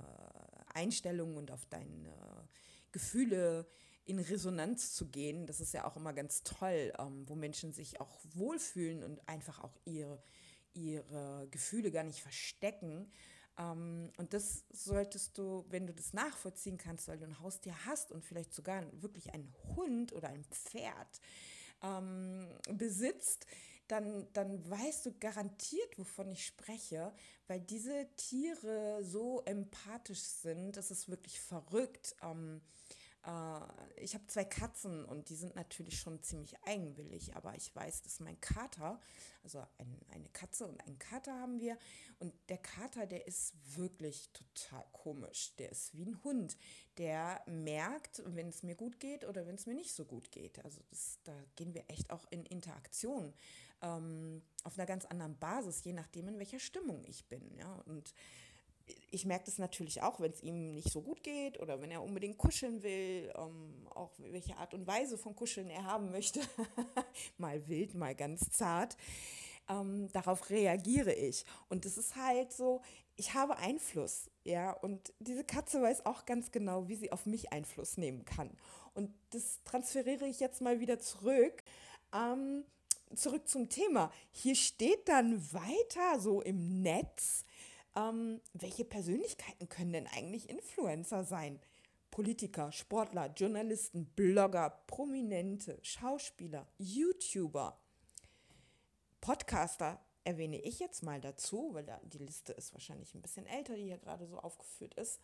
Einstellung 0.75 1.37
und 1.37 1.51
auf 1.51 1.65
deine 1.67 2.49
Gefühle 2.93 3.67
in 4.07 4.19
Resonanz 4.19 4.95
zu 4.95 5.07
gehen. 5.07 5.47
Das 5.47 5.61
ist 5.61 5.73
ja 5.73 5.85
auch 5.85 5.97
immer 5.97 6.13
ganz 6.13 6.43
toll, 6.43 6.93
ähm, 6.99 7.29
wo 7.29 7.35
Menschen 7.35 7.73
sich 7.73 8.01
auch 8.01 8.19
wohlfühlen 8.35 9.03
und 9.03 9.27
einfach 9.29 9.63
auch 9.63 9.77
ihre, 9.85 10.23
ihre 10.75 11.49
Gefühle 11.51 11.91
gar 11.91 12.05
nicht 12.05 12.23
verstecken. 12.23 13.11
Ähm, 13.59 14.13
und 14.17 14.35
das 14.35 14.65
solltest 14.71 15.39
du, 15.39 15.65
wenn 15.69 15.87
du 15.87 15.95
das 15.95 16.13
nachvollziehen 16.13 16.77
kannst, 16.77 17.09
weil 17.09 17.19
du 17.19 17.25
ein 17.25 17.41
Haustier 17.41 17.75
hast 17.87 18.13
und 18.13 18.25
vielleicht 18.25 18.53
sogar 18.53 18.85
wirklich 19.03 19.33
einen 19.33 19.55
Hund 19.77 20.13
oder 20.13 20.29
ein 20.29 20.45
Pferd 20.45 21.21
ähm, 21.83 22.49
besitzt, 22.73 23.47
dann, 23.89 24.27
dann 24.33 24.69
weißt 24.69 25.07
du 25.07 25.13
garantiert, 25.19 25.99
wovon 25.99 26.31
ich 26.31 26.47
spreche, 26.47 27.13
weil 27.47 27.61
diese 27.61 28.09
Tiere 28.17 29.01
so 29.03 29.43
empathisch 29.45 30.23
sind, 30.23 30.77
das 30.77 30.91
ist 30.91 31.09
wirklich 31.09 31.39
verrückt. 31.41 32.17
Ähm, 32.23 32.63
äh, 33.27 34.03
ich 34.03 34.15
habe 34.15 34.27
zwei 34.27 34.45
Katzen 34.45 35.05
und 35.05 35.29
die 35.29 35.37
sind 35.37 35.55
natürlich 35.57 35.99
schon 35.99 36.23
ziemlich 36.23 36.55
eigenwillig, 36.65 37.35
aber 37.37 37.55
ich 37.55 37.75
weiß, 37.75 38.03
dass 38.03 38.21
mein 38.21 38.41
Kater, 38.41 39.01
also 39.43 39.61
ein, 39.79 40.01
eine 40.13 40.29
Katze 40.31 40.67
und 40.67 40.81
einen 40.87 40.99
Kater 40.99 41.33
haben 41.41 41.61
wir 41.61 41.79
und 42.19 42.33
der 42.49 42.59
Kater, 42.59 43.07
der 43.07 43.27
ist 43.27 43.55
wirklich 43.77 44.31
total 44.33 44.85
komisch. 44.93 45.55
Der 45.59 45.71
ist 45.71 45.95
wie 45.95 46.07
ein 46.07 46.23
Hund. 46.25 46.57
Der 46.99 47.43
merkt, 47.47 48.23
wenn 48.25 48.49
es 48.49 48.63
mir 48.63 48.75
gut 48.75 49.01
geht 49.01 49.25
oder 49.25 49.47
wenn 49.47 49.57
es 49.57 49.67
mir 49.67 49.75
nicht 49.75 49.93
so 49.93 50.05
gut 50.05 50.31
geht. 50.31 50.65
Also 50.65 50.81
das, 50.91 51.19
da 51.25 51.35
gehen 51.57 51.75
wir 51.75 51.85
echt 51.89 52.11
auch 52.11 52.25
in 52.31 52.45
Interaktion 52.47 53.33
ähm, 53.83 54.43
auf 54.63 54.79
einer 54.79 54.87
ganz 54.87 55.05
anderen 55.05 55.37
Basis, 55.39 55.85
je 55.85 55.93
nachdem, 55.93 56.29
in 56.29 56.39
welcher 56.39 56.61
Stimmung 56.61 57.05
ich 57.07 57.27
bin. 57.27 57.57
Ja? 57.59 57.75
Und 57.87 58.15
ich 59.11 59.25
merke 59.25 59.47
das 59.47 59.59
natürlich 59.59 60.03
auch, 60.03 60.21
wenn 60.21 60.33
es 60.33 60.43
ihm 60.43 60.75
nicht 60.75 60.91
so 60.91 61.01
gut 61.01 61.23
geht 61.23 61.61
oder 61.61 61.81
wenn 61.81 61.91
er 61.91 62.03
unbedingt 62.03 62.37
kuscheln 62.37 62.83
will, 62.83 63.33
ähm, 63.37 63.87
auch 63.95 64.11
welche 64.19 64.57
Art 64.57 64.75
und 64.75 64.87
Weise 64.87 65.17
von 65.17 65.35
Kuscheln 65.37 65.71
er 65.71 65.85
haben 65.85 66.11
möchte. 66.11 66.41
mal 67.39 67.67
wild, 67.69 67.95
mal 67.95 68.15
ganz 68.15 68.51
zart. 68.51 68.97
Ähm, 69.69 70.09
darauf 70.13 70.51
reagiere 70.51 71.13
ich. 71.13 71.45
Und 71.69 71.85
das 71.85 71.97
ist 71.97 72.17
halt 72.17 72.53
so, 72.53 72.83
ich 73.17 73.35
habe 73.35 73.57
Einfluss, 73.57 74.29
ja, 74.43 74.73
und 74.73 75.13
diese 75.21 75.45
Katze 75.45 75.81
weiß 75.81 76.05
auch 76.05 76.27
ganz 76.27 76.51
genau, 76.51 76.89
wie 76.89 76.97
sie 76.97 77.13
auf 77.13 77.27
mich 77.27 77.53
Einfluss 77.53 77.97
nehmen 77.97 78.25
kann. 78.25 78.51
Und 78.93 79.15
das 79.31 79.63
transferiere 79.65 80.27
ich 80.27 80.41
jetzt 80.41 80.61
mal 80.61 80.81
wieder 80.81 80.99
zurück. 80.99 81.63
Ähm, 82.13 82.65
zurück 83.15 83.49
zum 83.49 83.69
Thema. 83.69 84.13
Hier 84.31 84.55
steht 84.57 85.09
dann 85.09 85.41
weiter 85.53 86.19
so 86.19 86.43
im 86.43 86.83
Netz, 86.83 87.45
ähm, 87.97 88.41
welche 88.53 88.85
Persönlichkeiten 88.85 89.69
können 89.69 89.93
denn 89.93 90.07
eigentlich 90.07 90.49
Influencer 90.49 91.25
sein? 91.25 91.61
Politiker, 92.11 92.71
Sportler, 92.71 93.33
Journalisten, 93.35 94.07
Blogger, 94.15 94.71
Prominente, 94.87 95.79
Schauspieler, 95.83 96.69
YouTuber, 96.79 97.81
Podcaster 99.25 99.99
erwähne 100.25 100.61
ich 100.61 100.81
jetzt 100.81 101.03
mal 101.03 101.19
dazu, 101.19 101.73
weil 101.73 101.85
da, 101.85 101.99
die 102.05 102.19
Liste 102.19 102.53
ist 102.53 102.75
wahrscheinlich 102.75 103.15
ein 103.15 103.23
bisschen 103.23 103.47
älter, 103.47 103.75
die 103.75 103.85
hier 103.85 103.97
gerade 103.97 104.27
so 104.27 104.39
aufgeführt 104.39 104.93
ist. 104.95 105.19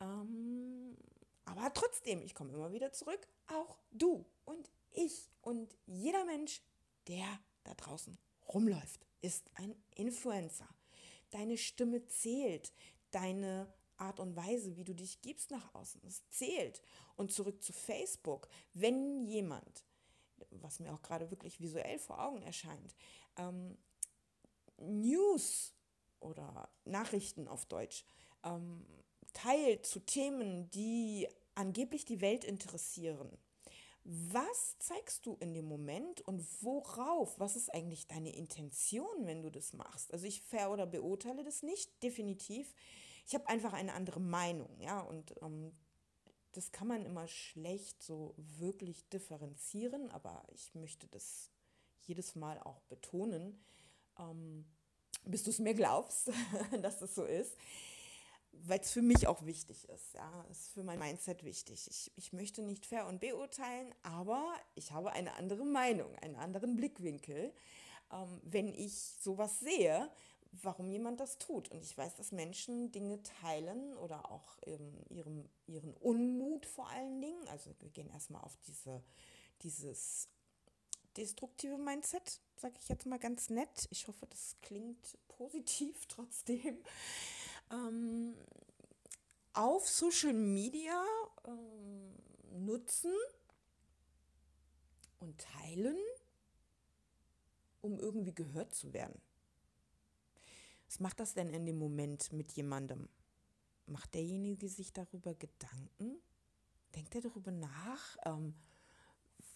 Ähm, 0.00 0.96
aber 1.44 1.72
trotzdem, 1.72 2.20
ich 2.20 2.34
komme 2.34 2.52
immer 2.52 2.72
wieder 2.72 2.92
zurück, 2.92 3.28
auch 3.46 3.78
du 3.92 4.26
und 4.44 4.68
ich 4.90 5.30
und 5.40 5.76
jeder 5.86 6.24
Mensch, 6.24 6.62
der 7.06 7.26
da 7.62 7.74
draußen 7.74 8.18
rumläuft, 8.52 9.06
ist 9.20 9.50
ein 9.54 9.74
Influencer. 9.94 10.68
Deine 11.30 11.58
Stimme 11.58 12.06
zählt, 12.06 12.72
deine 13.10 13.72
Art 13.96 14.20
und 14.20 14.36
Weise, 14.36 14.76
wie 14.76 14.84
du 14.84 14.94
dich 14.94 15.20
gibst 15.22 15.50
nach 15.50 15.74
außen, 15.74 16.00
es 16.06 16.28
zählt. 16.30 16.82
Und 17.16 17.32
zurück 17.32 17.62
zu 17.62 17.72
Facebook, 17.72 18.48
wenn 18.74 19.22
jemand, 19.26 19.84
was 20.50 20.80
mir 20.80 20.92
auch 20.92 21.02
gerade 21.02 21.30
wirklich 21.30 21.60
visuell 21.60 21.98
vor 21.98 22.22
Augen 22.24 22.42
erscheint, 22.42 22.94
ähm, 23.36 23.76
News 24.78 25.74
oder 26.20 26.68
Nachrichten 26.84 27.48
auf 27.48 27.66
Deutsch 27.66 28.04
ähm, 28.44 28.86
teilt 29.32 29.86
zu 29.86 30.00
Themen, 30.00 30.70
die 30.70 31.28
angeblich 31.54 32.04
die 32.04 32.20
Welt 32.20 32.44
interessieren, 32.44 33.36
was 34.10 34.78
zeigst 34.78 35.26
du 35.26 35.36
in 35.40 35.52
dem 35.52 35.66
Moment 35.66 36.22
und 36.22 36.42
worauf? 36.62 37.38
Was 37.38 37.56
ist 37.56 37.74
eigentlich 37.74 38.06
deine 38.06 38.34
Intention, 38.34 39.26
wenn 39.26 39.42
du 39.42 39.50
das 39.50 39.74
machst? 39.74 40.14
Also 40.14 40.24
ich 40.24 40.40
ver- 40.40 40.70
oder 40.70 40.86
beurteile 40.86 41.44
das 41.44 41.62
nicht, 41.62 42.02
definitiv. 42.02 42.74
Ich 43.26 43.34
habe 43.34 43.46
einfach 43.48 43.74
eine 43.74 43.92
andere 43.92 44.20
Meinung, 44.20 44.80
ja, 44.80 45.00
und 45.00 45.34
ähm, 45.42 45.76
das 46.52 46.72
kann 46.72 46.88
man 46.88 47.04
immer 47.04 47.28
schlecht 47.28 48.02
so 48.02 48.34
wirklich 48.38 49.06
differenzieren, 49.10 50.10
aber 50.10 50.42
ich 50.54 50.74
möchte 50.74 51.06
das 51.08 51.50
jedes 52.06 52.34
Mal 52.34 52.58
auch 52.60 52.80
betonen, 52.88 53.62
ähm, 54.18 54.64
bis 55.24 55.42
du 55.42 55.50
es 55.50 55.58
mir 55.58 55.74
glaubst, 55.74 56.30
dass 56.82 56.98
das 56.98 57.14
so 57.14 57.24
ist 57.24 57.54
weil 58.52 58.80
es 58.80 58.90
für 58.90 59.02
mich 59.02 59.26
auch 59.26 59.44
wichtig 59.44 59.88
ist. 59.88 60.14
Ja, 60.14 60.44
ist 60.50 60.68
für 60.70 60.82
mein 60.82 60.98
Mindset 60.98 61.44
wichtig. 61.44 61.88
Ich, 61.88 62.12
ich 62.16 62.32
möchte 62.32 62.62
nicht 62.62 62.86
fair 62.86 63.06
und 63.06 63.20
beurteilen, 63.20 63.94
aber 64.02 64.54
ich 64.74 64.92
habe 64.92 65.12
eine 65.12 65.34
andere 65.34 65.64
Meinung, 65.64 66.14
einen 66.16 66.36
anderen 66.36 66.76
Blickwinkel, 66.76 67.52
ähm, 68.12 68.40
wenn 68.42 68.74
ich 68.74 68.94
sowas 69.20 69.60
sehe, 69.60 70.10
warum 70.62 70.90
jemand 70.90 71.20
das 71.20 71.38
tut. 71.38 71.70
Und 71.70 71.82
ich 71.82 71.96
weiß, 71.96 72.16
dass 72.16 72.32
Menschen 72.32 72.90
Dinge 72.92 73.22
teilen 73.22 73.96
oder 73.98 74.30
auch 74.30 74.56
ähm, 74.66 75.04
ihrem, 75.08 75.48
ihren 75.66 75.94
Unmut 75.94 76.66
vor 76.66 76.88
allen 76.88 77.20
Dingen. 77.20 77.46
Also 77.48 77.70
wir 77.80 77.90
gehen 77.90 78.10
erstmal 78.10 78.42
auf 78.42 78.56
diese, 78.66 79.02
dieses 79.62 80.28
destruktive 81.16 81.78
Mindset, 81.78 82.40
sage 82.56 82.74
ich 82.80 82.88
jetzt 82.88 83.06
mal 83.06 83.18
ganz 83.18 83.50
nett. 83.50 83.88
Ich 83.90 84.08
hoffe, 84.08 84.26
das 84.26 84.56
klingt 84.62 85.18
positiv 85.28 86.06
trotzdem 86.08 86.78
ähm, 87.70 88.34
auf 89.52 89.88
Social 89.88 90.32
Media 90.32 91.04
ähm, 91.46 92.14
nutzen, 92.64 93.12
und 95.20 95.38
teilen, 95.38 95.96
um 97.80 97.98
irgendwie 97.98 98.34
gehört 98.34 98.74
zu 98.74 98.92
werden. 98.92 99.20
Was 100.86 101.00
macht 101.00 101.20
das 101.20 101.34
denn 101.34 101.50
in 101.50 101.66
dem 101.66 101.78
Moment 101.78 102.32
mit 102.32 102.52
jemandem? 102.52 103.08
Macht 103.86 104.14
derjenige 104.14 104.68
sich 104.68 104.92
darüber 104.92 105.34
Gedanken? 105.34 106.18
Denkt 106.94 107.14
er 107.14 107.22
darüber 107.22 107.50
nach? 107.50 108.16
Ähm, 108.24 108.54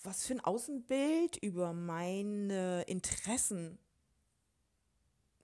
was 0.02 0.26
für 0.26 0.34
ein 0.34 0.40
Außenbild 0.40 1.36
über 1.38 1.72
meine 1.72 2.82
Interessen 2.82 3.78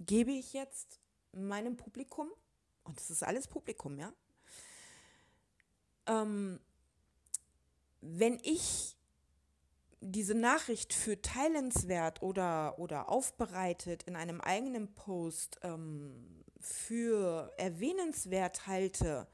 gebe 0.00 0.32
ich 0.32 0.52
jetzt 0.52 1.00
meinem 1.32 1.76
Publikum? 1.76 2.28
Und 2.88 2.96
das 2.96 3.10
ist 3.10 3.22
alles 3.22 3.46
Publikum, 3.46 3.98
ja? 3.98 4.12
Ähm, 6.06 6.58
wenn 8.00 8.40
ich 8.42 8.96
diese 10.00 10.34
Nachricht 10.34 10.94
für 10.94 11.20
teilenswert 11.20 12.22
oder, 12.22 12.78
oder 12.78 13.10
aufbereitet 13.10 14.04
in 14.04 14.16
einem 14.16 14.40
eigenen 14.40 14.94
Post 14.94 15.58
ähm, 15.62 16.44
für 16.60 17.52
erwähnenswert 17.58 18.66
halte, 18.66 19.28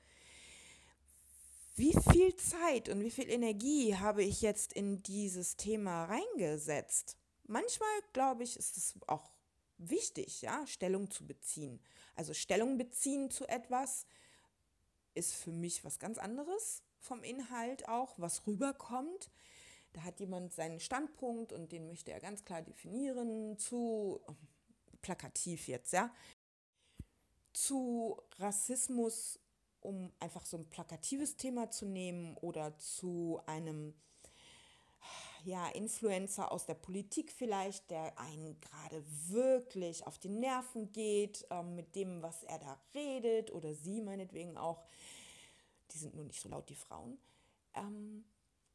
wie 1.76 1.94
viel 2.10 2.34
Zeit 2.36 2.88
und 2.88 3.00
wie 3.00 3.10
viel 3.10 3.28
Energie 3.30 3.96
habe 3.96 4.24
ich 4.24 4.42
jetzt 4.42 4.72
in 4.72 5.02
dieses 5.02 5.56
Thema 5.56 6.04
reingesetzt? 6.04 7.16
Manchmal, 7.46 7.88
glaube 8.12 8.42
ich, 8.42 8.56
ist 8.56 8.76
es 8.76 8.94
auch 9.06 9.33
wichtig, 9.78 10.42
ja, 10.42 10.66
Stellung 10.66 11.10
zu 11.10 11.26
beziehen. 11.26 11.80
Also 12.14 12.34
Stellung 12.34 12.78
beziehen 12.78 13.30
zu 13.30 13.46
etwas 13.48 14.06
ist 15.14 15.34
für 15.34 15.52
mich 15.52 15.84
was 15.84 15.98
ganz 15.98 16.18
anderes 16.18 16.82
vom 16.98 17.22
Inhalt 17.22 17.88
auch, 17.88 18.14
was 18.18 18.46
rüberkommt. 18.46 19.30
Da 19.92 20.02
hat 20.02 20.18
jemand 20.18 20.52
seinen 20.52 20.80
Standpunkt 20.80 21.52
und 21.52 21.70
den 21.70 21.86
möchte 21.86 22.12
er 22.12 22.20
ganz 22.20 22.44
klar 22.44 22.62
definieren 22.62 23.56
zu 23.58 24.20
plakativ 25.02 25.68
jetzt, 25.68 25.92
ja. 25.92 26.12
Zu 27.52 28.20
Rassismus, 28.38 29.38
um 29.80 30.12
einfach 30.18 30.46
so 30.46 30.56
ein 30.56 30.68
plakatives 30.68 31.36
Thema 31.36 31.70
zu 31.70 31.86
nehmen 31.86 32.36
oder 32.38 32.76
zu 32.78 33.40
einem 33.46 33.94
ja, 35.44 35.68
Influencer 35.68 36.50
aus 36.50 36.66
der 36.66 36.74
Politik 36.74 37.30
vielleicht, 37.30 37.90
der 37.90 38.18
einen 38.18 38.60
gerade 38.60 39.04
wirklich 39.28 40.06
auf 40.06 40.18
die 40.18 40.28
Nerven 40.28 40.92
geht 40.92 41.46
äh, 41.50 41.62
mit 41.62 41.94
dem, 41.96 42.22
was 42.22 42.42
er 42.44 42.58
da 42.58 42.78
redet 42.94 43.52
oder 43.52 43.74
sie 43.74 44.00
meinetwegen 44.00 44.56
auch. 44.56 44.84
Die 45.90 45.98
sind 45.98 46.14
nur 46.14 46.24
nicht 46.24 46.40
so 46.40 46.48
laut, 46.48 46.68
die 46.68 46.74
Frauen. 46.74 47.18
Ähm, 47.74 48.24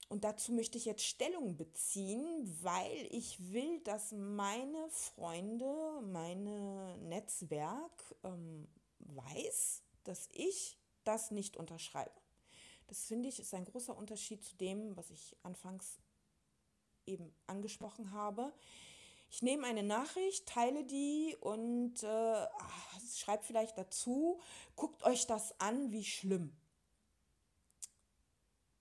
und 0.09 0.23
dazu 0.23 0.51
möchte 0.53 0.77
ich 0.77 0.85
jetzt 0.85 1.03
Stellung 1.03 1.55
beziehen, 1.55 2.57
weil 2.61 3.07
ich 3.11 3.51
will, 3.53 3.79
dass 3.81 4.11
meine 4.11 4.89
Freunde, 4.89 6.01
meine 6.01 6.97
Netzwerk 6.97 8.15
ähm, 8.23 8.67
weiß, 8.99 9.83
dass 10.03 10.27
ich 10.31 10.77
das 11.03 11.29
nicht 11.31 11.57
unterschreibe. 11.57 12.11
Das 12.87 13.05
finde 13.05 13.29
ich 13.29 13.39
ist 13.39 13.53
ein 13.53 13.65
großer 13.65 13.95
Unterschied 13.95 14.43
zu 14.43 14.55
dem, 14.55 14.97
was 14.97 15.11
ich 15.11 15.35
anfangs 15.43 15.99
eben 17.09 17.33
angesprochen 17.47 18.11
habe. 18.11 18.53
Ich 19.31 19.41
nehme 19.41 19.67
eine 19.67 19.83
Nachricht, 19.83 20.47
teile 20.47 20.83
die 20.83 21.35
und 21.39 22.01
äh, 22.03 22.47
schreibe 23.15 23.43
vielleicht 23.43 23.77
dazu, 23.77 24.39
guckt 24.75 25.03
euch 25.03 25.27
das 25.27 25.59
an, 25.59 25.91
wie 25.91 26.03
schlimm. 26.03 26.55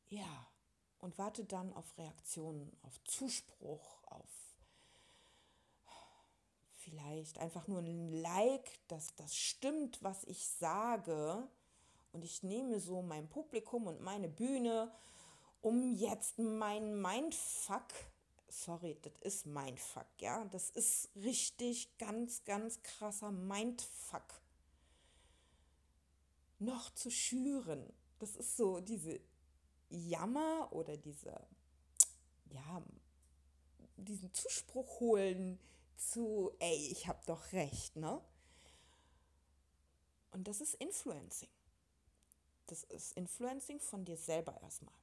Ja, 0.09 0.49
und 1.01 1.19
warte 1.19 1.45
dann 1.45 1.73
auf 1.75 1.99
Reaktionen, 1.99 2.75
auf 2.83 3.03
Zuspruch, 3.05 4.03
auf 4.05 4.25
vielleicht 6.91 7.39
einfach 7.39 7.67
nur 7.69 7.81
ein 7.81 8.13
Like, 8.13 8.71
dass 8.89 9.15
das 9.17 9.37
stimmt, 9.37 10.03
was 10.03 10.25
ich 10.25 10.49
sage. 10.49 11.47
Und 12.13 12.25
ich 12.25 12.43
nehme 12.43 12.81
so 12.81 13.03
mein 13.03 13.29
Publikum 13.29 13.87
und 13.87 14.01
meine 14.01 14.29
Bühne, 14.29 14.91
um 15.61 15.95
jetzt 15.95 16.39
mein 16.39 17.01
Mindfuck, 17.01 17.89
sorry, 18.49 18.99
das 19.03 19.13
ist 19.21 19.47
Mindfuck, 19.47 20.07
ja, 20.19 20.45
das 20.47 20.71
ist 20.71 21.11
richtig 21.17 21.97
ganz, 21.99 22.45
ganz 22.45 22.83
krasser 22.83 23.31
Mindfuck, 23.31 24.41
noch 26.59 26.91
zu 26.95 27.11
schüren. 27.11 27.93
Das 28.19 28.37
ist 28.37 28.57
so 28.57 28.81
diese 28.81 29.21
Jammer 29.91 30.69
oder 30.73 30.97
diese, 30.97 31.47
ja, 32.51 32.83
diesen 33.97 34.33
Zuspruch 34.35 35.01
holen 35.01 35.59
zu, 35.97 36.53
ey, 36.59 36.89
ich 36.91 37.07
habe 37.07 37.21
doch 37.27 37.53
recht, 37.53 37.97
ne? 37.97 38.21
Und 40.31 40.47
das 40.47 40.61
ist 40.61 40.75
Influencing. 40.75 41.49
Das 42.67 42.85
ist 42.85 43.13
Influencing 43.13 43.81
von 43.81 44.05
dir 44.05 44.17
selber 44.17 44.61
erstmal. 44.61 44.95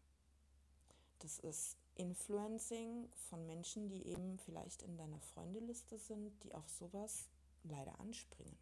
Das 1.20 1.40
ist 1.40 1.78
Influencing 1.96 3.10
von 3.30 3.46
Menschen, 3.46 3.90
die 3.90 4.06
eben 4.08 4.38
vielleicht 4.40 4.82
in 4.82 4.98
deiner 4.98 5.20
Freundeliste 5.20 5.98
sind, 5.98 6.32
die 6.44 6.54
auf 6.54 6.70
sowas 6.70 7.30
leider 7.64 8.00
anspringen. 8.00 8.58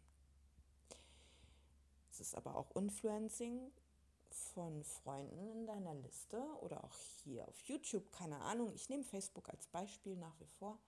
Es 2.10 2.20
ist 2.20 2.36
aber 2.36 2.54
auch 2.56 2.74
Influencing 2.76 3.72
von 4.30 4.84
Freunden 4.84 5.48
in 5.48 5.66
deiner 5.66 5.94
Liste 5.94 6.40
oder 6.60 6.84
auch 6.84 6.96
hier 7.22 7.46
auf 7.48 7.60
YouTube, 7.62 8.10
keine 8.12 8.40
Ahnung, 8.40 8.72
ich 8.74 8.88
nehme 8.88 9.04
Facebook 9.04 9.48
als 9.48 9.66
Beispiel 9.66 10.16
nach 10.16 10.38
wie 10.40 10.46
vor, 10.46 10.78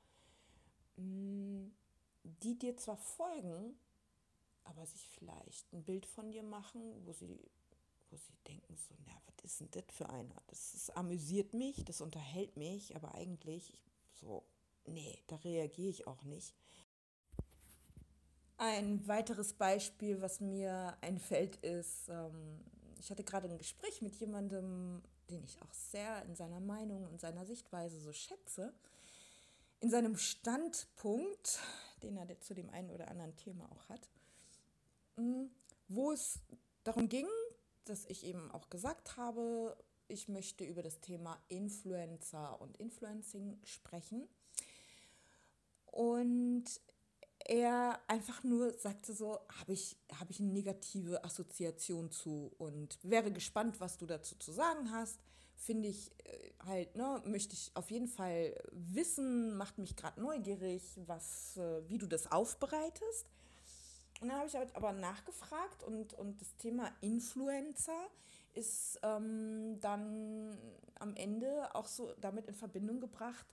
mm, 0.97 1.67
die 2.23 2.59
dir 2.59 2.77
zwar 2.77 2.97
folgen, 2.97 3.79
aber 4.65 4.87
sich 4.87 5.09
vielleicht 5.09 5.73
ein 5.73 5.85
Bild 5.85 6.07
von 6.07 6.31
dir 6.31 6.43
machen, 6.43 7.05
wo 7.05 7.13
sie, 7.13 7.41
wo 8.11 8.17
sie 8.17 8.37
denken, 8.47 8.77
so, 8.77 8.95
na, 9.07 9.13
was 9.27 9.45
ist 9.45 9.61
denn 9.61 9.71
das 9.71 9.85
für 9.95 10.09
einer? 10.09 10.43
Das 10.49 10.75
ist, 10.75 10.97
amüsiert 10.97 11.55
mich, 11.55 11.85
das 11.85 12.01
unterhält 12.01 12.57
mich, 12.57 12.95
aber 12.97 13.15
eigentlich 13.15 13.73
so, 14.13 14.45
nee, 14.87 15.19
da 15.27 15.37
reagiere 15.37 15.91
ich 15.91 16.07
auch 16.07 16.23
nicht. 16.25 16.55
Ein 18.59 19.07
weiteres 19.07 19.53
Beispiel, 19.53 20.23
was 20.23 20.41
mir 20.41 20.97
einfällt, 21.03 21.57
ist, 21.57 22.09
ähm, 22.09 22.65
ich 22.99 23.11
hatte 23.11 23.25
gerade 23.25 23.49
ein 23.49 23.59
Gespräch 23.59 24.01
mit 24.01 24.17
jemandem, 24.17 25.03
den 25.29 25.45
ich 25.45 25.61
auch 25.61 25.73
sehr 25.73 26.25
in 26.25 26.35
seiner 26.35 26.61
Meinung 26.61 27.05
und 27.05 27.21
seiner 27.21 27.45
Sichtweise 27.45 28.01
so 28.01 28.13
schätze, 28.13 28.73
in 29.81 29.91
seinem 29.91 30.17
Standpunkt, 30.17 31.61
den 32.03 32.17
er 32.17 32.41
zu 32.41 32.55
dem 32.55 32.71
einen 32.71 32.91
oder 32.91 33.09
anderen 33.09 33.37
Thema 33.37 33.71
auch 33.71 33.89
hat, 33.91 34.09
mm, 35.17 35.47
wo 35.89 36.13
es 36.13 36.41
darum 36.85 37.09
ging, 37.09 37.27
dass 37.89 38.07
ich 38.07 38.25
eben 38.25 38.51
auch 38.51 38.71
gesagt 38.71 39.17
habe, 39.17 39.77
ich 40.09 40.29
möchte 40.29 40.65
über 40.65 40.83
das 40.83 41.01
Thema 41.01 41.39
Influencer 41.49 42.61
und 42.61 42.77
Influencing 42.77 43.59
sprechen. 43.65 44.29
Und 45.87 46.65
er 47.49 48.01
einfach 48.09 48.43
nur 48.43 48.73
sagte 48.79 49.15
so, 49.15 49.39
habe 49.61 49.73
ich, 49.73 49.97
hab 50.19 50.31
ich 50.31 50.41
eine 50.41 50.53
negative 50.53 51.25
Assoziation 51.25 52.11
zu 52.11 52.53
und 52.59 52.99
wäre 53.03 53.31
gespannt, 53.33 53.81
was 53.81 53.99
du 53.99 54.07
dazu 54.07 54.35
zu 54.37 54.53
sagen 54.53 54.91
hast. 54.91 55.21
Finde 55.55 55.89
ich 55.89 56.11
äh, 56.25 56.53
halt, 56.67 56.97
ne, 56.97 57.23
möchte 57.25 57.55
ich 57.55 57.71
auf 57.75 57.91
jeden 57.91 58.09
Fall 58.09 58.55
wissen, 58.73 59.57
macht 59.57 59.79
mich 59.79 59.97
gerade 59.97 60.21
neugierig, 60.21 60.83
was, 61.07 61.57
äh, 61.57 61.89
wie 61.89 61.99
du 61.99 62.07
das 62.07 62.31
aufbereitest. 62.31 63.27
Und 64.21 64.29
dann 64.29 64.39
habe 64.39 64.49
ich 64.49 64.55
halt 64.55 64.75
aber 64.75 64.93
nachgefragt 64.93 65.83
und, 65.83 66.15
und 66.15 66.41
das 66.41 66.57
Thema 66.57 66.91
Influencer 67.01 68.09
ist 68.55 68.99
ähm, 69.03 69.79
dann 69.81 70.57
am 70.99 71.15
Ende 71.15 71.75
auch 71.75 71.87
so 71.87 72.15
damit 72.21 72.47
in 72.47 72.55
Verbindung 72.55 73.01
gebracht, 73.01 73.47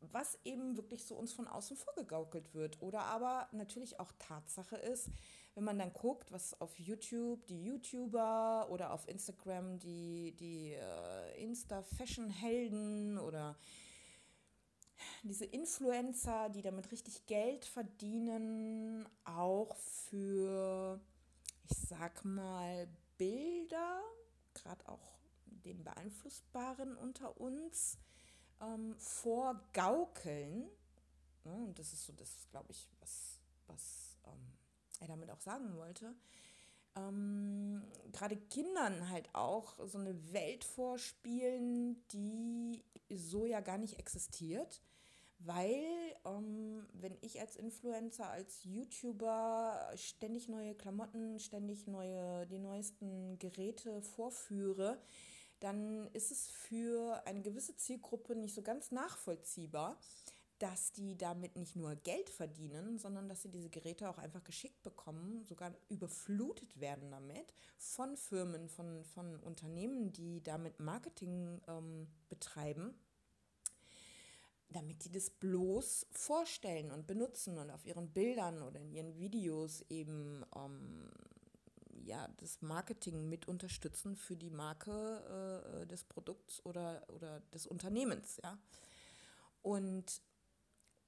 was 0.00 0.38
eben 0.44 0.76
wirklich 0.76 1.04
so 1.04 1.14
uns 1.16 1.32
von 1.32 1.48
außen 1.48 1.76
vorgegaukelt 1.76 2.54
wird. 2.54 2.80
Oder 2.80 3.02
aber 3.02 3.48
natürlich 3.52 3.98
auch 4.00 4.12
Tatsache 4.18 4.76
ist, 4.76 5.10
wenn 5.54 5.64
man 5.64 5.78
dann 5.78 5.92
guckt, 5.92 6.30
was 6.32 6.58
auf 6.60 6.78
YouTube 6.78 7.46
die 7.46 7.64
YouTuber 7.64 8.68
oder 8.70 8.92
auf 8.92 9.08
Instagram 9.08 9.78
die, 9.78 10.34
die 10.38 10.72
äh, 10.72 11.42
Insta-Fashion-Helden 11.42 13.18
oder 13.18 13.56
diese 15.22 15.44
Influencer, 15.44 16.48
die 16.50 16.62
damit 16.62 16.90
richtig 16.92 17.26
Geld 17.26 17.64
verdienen, 17.64 19.08
auch 19.24 19.76
für, 19.76 21.00
ich 21.68 21.76
sag 21.76 22.24
mal, 22.24 22.88
Bilder, 23.18 24.02
gerade 24.54 24.88
auch 24.88 25.18
den 25.46 25.84
Beeinflussbaren 25.84 26.96
unter 26.96 27.40
uns, 27.40 27.98
ähm, 28.60 28.94
vorgaukeln. 28.98 30.68
Ne, 31.44 31.54
und 31.66 31.78
das 31.78 31.92
ist 31.92 32.04
so 32.06 32.12
das, 32.12 32.48
glaube 32.50 32.70
ich, 32.70 32.88
was, 33.00 33.40
was 33.66 34.18
ähm, 34.26 34.52
er 35.00 35.08
damit 35.08 35.30
auch 35.30 35.40
sagen 35.40 35.76
wollte. 35.76 36.14
ähm, 36.96 37.82
gerade 38.12 38.36
Kindern 38.36 39.08
halt 39.10 39.28
auch 39.34 39.76
so 39.86 39.98
eine 39.98 40.32
Welt 40.32 40.64
vorspielen, 40.64 42.04
die 42.08 42.82
so 43.08 43.46
ja 43.46 43.60
gar 43.60 43.78
nicht 43.78 43.98
existiert. 43.98 44.82
Weil, 45.42 45.82
ähm, 46.26 46.86
wenn 46.92 47.16
ich 47.22 47.40
als 47.40 47.56
Influencer, 47.56 48.28
als 48.28 48.62
YouTuber 48.64 49.90
ständig 49.96 50.48
neue 50.48 50.74
Klamotten, 50.74 51.38
ständig 51.38 51.86
neue, 51.86 52.46
die 52.46 52.58
neuesten 52.58 53.38
Geräte 53.38 54.02
vorführe, 54.02 55.00
dann 55.60 56.08
ist 56.12 56.30
es 56.30 56.50
für 56.50 57.22
eine 57.26 57.40
gewisse 57.40 57.76
Zielgruppe 57.76 58.34
nicht 58.34 58.54
so 58.54 58.62
ganz 58.62 58.90
nachvollziehbar, 58.90 59.98
dass 60.58 60.92
die 60.92 61.16
damit 61.16 61.56
nicht 61.56 61.74
nur 61.74 61.96
Geld 61.96 62.28
verdienen, 62.28 62.98
sondern 62.98 63.28
dass 63.28 63.40
sie 63.42 63.50
diese 63.50 63.70
Geräte 63.70 64.10
auch 64.10 64.18
einfach 64.18 64.44
geschickt 64.44 64.82
bekommen, 64.82 65.42
sogar 65.46 65.72
überflutet 65.88 66.78
werden 66.78 67.10
damit 67.10 67.54
von 67.78 68.14
Firmen, 68.18 68.68
von, 68.68 69.02
von 69.04 69.40
Unternehmen, 69.40 70.12
die 70.12 70.42
damit 70.42 70.78
Marketing 70.78 71.62
ähm, 71.66 72.08
betreiben, 72.28 72.94
damit 74.70 75.04
die 75.04 75.10
das 75.10 75.30
bloß 75.30 76.06
vorstellen 76.12 76.90
und 76.90 77.06
benutzen 77.06 77.58
und 77.58 77.70
auf 77.70 77.84
ihren 77.84 78.10
Bildern 78.10 78.62
oder 78.62 78.80
in 78.80 78.92
ihren 78.92 79.18
Videos 79.18 79.84
eben 79.88 80.44
ähm, 80.54 81.10
ja, 82.04 82.28
das 82.38 82.62
Marketing 82.62 83.28
mit 83.28 83.48
unterstützen 83.48 84.16
für 84.16 84.36
die 84.36 84.50
Marke 84.50 85.82
äh, 85.82 85.86
des 85.86 86.04
Produkts 86.04 86.64
oder, 86.64 87.04
oder 87.08 87.40
des 87.52 87.66
Unternehmens. 87.66 88.38
Ja? 88.42 88.58
Und 89.62 90.22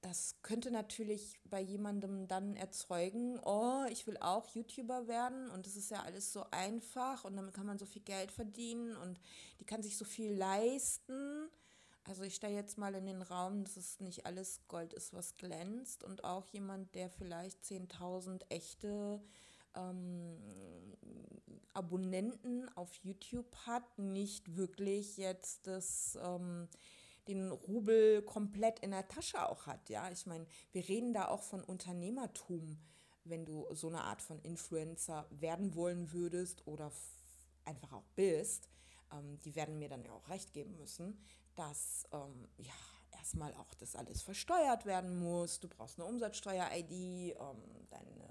das 0.01 0.35
könnte 0.41 0.69
natürlich 0.69 1.39
bei 1.45 1.61
jemandem 1.61 2.27
dann 2.27 2.57
erzeugen, 2.57 3.39
oh, 3.39 3.85
ich 3.89 4.05
will 4.05 4.17
auch 4.17 4.47
YouTuber 4.49 5.07
werden 5.07 5.49
und 5.51 5.65
das 5.65 5.77
ist 5.77 5.89
ja 5.89 6.03
alles 6.03 6.33
so 6.33 6.45
einfach 6.51 7.23
und 7.23 7.37
damit 7.37 7.53
kann 7.53 7.65
man 7.65 7.79
so 7.79 7.85
viel 7.85 8.01
Geld 8.01 8.31
verdienen 8.31 8.97
und 8.97 9.19
die 9.61 9.65
kann 9.65 9.81
sich 9.81 9.97
so 9.97 10.03
viel 10.03 10.33
leisten. 10.33 11.49
Also 12.05 12.23
ich 12.23 12.35
stelle 12.35 12.55
jetzt 12.55 12.77
mal 12.77 12.95
in 12.95 13.05
den 13.05 13.21
Raum, 13.21 13.63
dass 13.63 13.77
es 13.77 13.99
nicht 13.99 14.25
alles 14.25 14.61
Gold 14.67 14.93
ist, 14.93 15.13
was 15.13 15.37
glänzt 15.37 16.03
und 16.03 16.23
auch 16.23 16.47
jemand, 16.47 16.93
der 16.95 17.09
vielleicht 17.09 17.63
10.000 17.63 18.41
echte 18.49 19.21
ähm, 19.75 20.37
Abonnenten 21.73 22.69
auf 22.75 22.93
YouTube 23.03 23.55
hat, 23.65 23.97
nicht 23.97 24.55
wirklich 24.55 25.17
jetzt 25.17 25.67
das... 25.67 26.17
Ähm, 26.21 26.67
den 27.27 27.51
Rubel 27.51 28.21
komplett 28.21 28.79
in 28.79 28.91
der 28.91 29.07
Tasche 29.07 29.47
auch 29.47 29.65
hat. 29.65 29.89
Ja, 29.89 30.09
ich 30.11 30.25
meine, 30.25 30.45
wir 30.71 30.87
reden 30.87 31.13
da 31.13 31.27
auch 31.27 31.43
von 31.43 31.63
Unternehmertum, 31.63 32.77
wenn 33.23 33.45
du 33.45 33.65
so 33.71 33.87
eine 33.87 34.01
Art 34.01 34.21
von 34.21 34.39
Influencer 34.41 35.25
werden 35.29 35.75
wollen 35.75 36.11
würdest 36.11 36.67
oder 36.67 36.91
einfach 37.65 37.93
auch 37.93 38.07
bist. 38.15 38.69
Ähm, 39.11 39.39
die 39.39 39.55
werden 39.55 39.79
mir 39.79 39.89
dann 39.89 40.03
ja 40.03 40.11
auch 40.11 40.27
recht 40.29 40.53
geben 40.53 40.75
müssen, 40.75 41.17
dass 41.55 42.05
ähm, 42.11 42.47
ja 42.57 42.73
erstmal 43.11 43.53
auch 43.55 43.73
das 43.75 43.95
alles 43.95 44.21
versteuert 44.21 44.85
werden 44.85 45.17
muss. 45.17 45.59
Du 45.59 45.67
brauchst 45.67 45.99
eine 45.99 46.07
Umsatzsteuer-ID, 46.07 46.91
ähm, 46.91 47.87
deine 47.89 48.23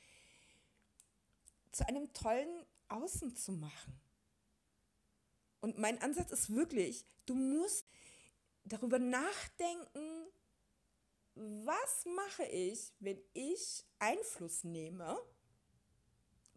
zu 1.73 1.89
einem 1.89 2.13
tollen 2.13 2.67
Außen 2.89 3.35
zu 3.35 3.53
machen. 3.53 3.99
Und 5.61 5.79
mein 5.79 6.01
Ansatz 6.03 6.31
ist 6.31 6.55
wirklich, 6.55 7.07
du 7.25 7.35
musst 7.35 7.87
darüber 8.65 8.99
nachdenken, 8.99 10.27
was 11.35 12.05
mache 12.05 12.45
ich, 12.45 12.93
wenn 13.01 13.19
ich 13.33 13.83
Einfluss 13.99 14.63
nehme, 14.63 15.19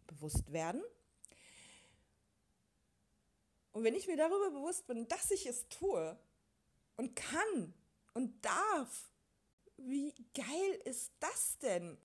bewusst 0.06 0.52
werden. 0.52 0.82
Und 3.78 3.84
wenn 3.84 3.94
ich 3.94 4.08
mir 4.08 4.16
darüber 4.16 4.50
bewusst 4.50 4.88
bin, 4.88 5.06
dass 5.06 5.30
ich 5.30 5.46
es 5.46 5.68
tue 5.68 6.18
und 6.96 7.14
kann 7.14 7.72
und 8.12 8.44
darf, 8.44 9.08
wie 9.76 10.12
geil 10.34 10.80
ist 10.84 11.12
das 11.20 11.58
denn? 11.60 11.96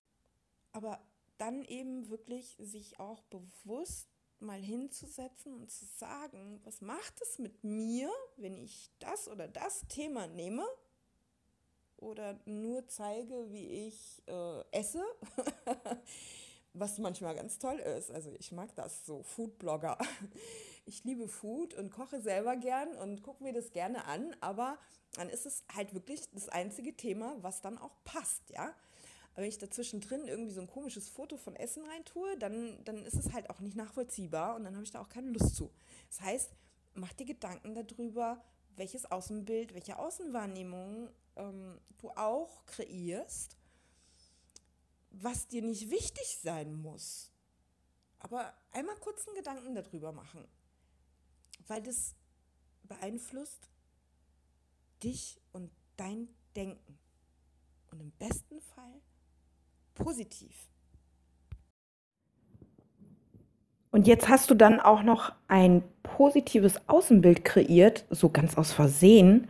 Aber 0.70 1.04
dann 1.36 1.64
eben 1.64 2.10
wirklich 2.10 2.56
sich 2.60 3.00
auch 3.00 3.24
bewusst 3.24 4.06
mal 4.38 4.62
hinzusetzen 4.62 5.52
und 5.52 5.68
zu 5.68 5.84
sagen, 5.84 6.60
was 6.62 6.80
macht 6.80 7.20
es 7.20 7.40
mit 7.40 7.64
mir, 7.64 8.08
wenn 8.36 8.56
ich 8.56 8.92
das 9.00 9.26
oder 9.26 9.48
das 9.48 9.84
Thema 9.88 10.28
nehme 10.28 10.64
oder 11.96 12.38
nur 12.44 12.86
zeige, 12.86 13.50
wie 13.50 13.88
ich 13.88 14.22
äh, 14.28 14.60
esse, 14.70 15.04
was 16.72 16.98
manchmal 16.98 17.34
ganz 17.34 17.58
toll 17.58 17.80
ist. 17.80 18.12
Also 18.12 18.32
ich 18.38 18.52
mag 18.52 18.72
das 18.76 19.04
so, 19.04 19.24
Foodblogger. 19.24 19.98
Ich 20.86 21.04
liebe 21.04 21.28
Food 21.28 21.74
und 21.74 21.90
koche 21.90 22.20
selber 22.20 22.56
gern 22.56 22.94
und 22.96 23.22
gucke 23.22 23.42
mir 23.42 23.52
das 23.52 23.72
gerne 23.72 24.04
an, 24.04 24.36
aber 24.40 24.78
dann 25.14 25.30
ist 25.30 25.46
es 25.46 25.64
halt 25.74 25.94
wirklich 25.94 26.30
das 26.32 26.48
einzige 26.48 26.94
Thema, 26.94 27.36
was 27.42 27.62
dann 27.62 27.78
auch 27.78 27.94
passt, 28.04 28.42
ja. 28.50 28.74
wenn 29.34 29.44
ich 29.44 29.58
dazwischen 29.58 30.00
drin 30.00 30.26
irgendwie 30.26 30.52
so 30.52 30.60
ein 30.60 30.66
komisches 30.66 31.08
Foto 31.08 31.36
von 31.36 31.56
Essen 31.56 31.84
reintue, 31.84 32.36
dann, 32.38 32.78
dann 32.84 33.04
ist 33.06 33.14
es 33.14 33.32
halt 33.32 33.48
auch 33.50 33.60
nicht 33.60 33.76
nachvollziehbar 33.76 34.56
und 34.56 34.64
dann 34.64 34.74
habe 34.74 34.84
ich 34.84 34.90
da 34.90 35.00
auch 35.00 35.08
keine 35.08 35.30
Lust 35.30 35.56
zu. 35.56 35.70
Das 36.08 36.20
heißt, 36.20 36.52
mach 36.94 37.12
dir 37.14 37.26
Gedanken 37.26 37.74
darüber, 37.74 38.42
welches 38.76 39.10
Außenbild, 39.10 39.74
welche 39.74 39.98
Außenwahrnehmung 39.98 41.08
ähm, 41.36 41.80
du 41.98 42.10
auch 42.10 42.66
kreierst, 42.66 43.56
was 45.10 45.46
dir 45.46 45.62
nicht 45.62 45.90
wichtig 45.90 46.38
sein 46.42 46.74
muss. 46.74 47.30
Aber 48.18 48.54
einmal 48.72 48.96
kurz 48.96 49.26
einen 49.26 49.36
Gedanken 49.36 49.74
darüber 49.74 50.12
machen, 50.12 50.46
weil 51.66 51.82
das 51.82 52.14
beeinflusst 52.84 53.68
dich 55.02 55.40
und 55.52 55.70
dein 55.96 56.28
denken. 56.56 56.98
Und 57.90 58.00
im 58.00 58.10
besten 58.12 58.60
Fall 58.60 59.00
positiv. 59.94 60.68
Und 63.90 64.08
jetzt 64.08 64.28
hast 64.28 64.50
du 64.50 64.56
dann 64.56 64.80
auch 64.80 65.04
noch 65.04 65.32
ein 65.46 65.84
positives 66.02 66.88
Außenbild 66.88 67.44
kreiert, 67.44 68.04
so 68.10 68.28
ganz 68.28 68.58
aus 68.58 68.72
Versehen. 68.72 69.46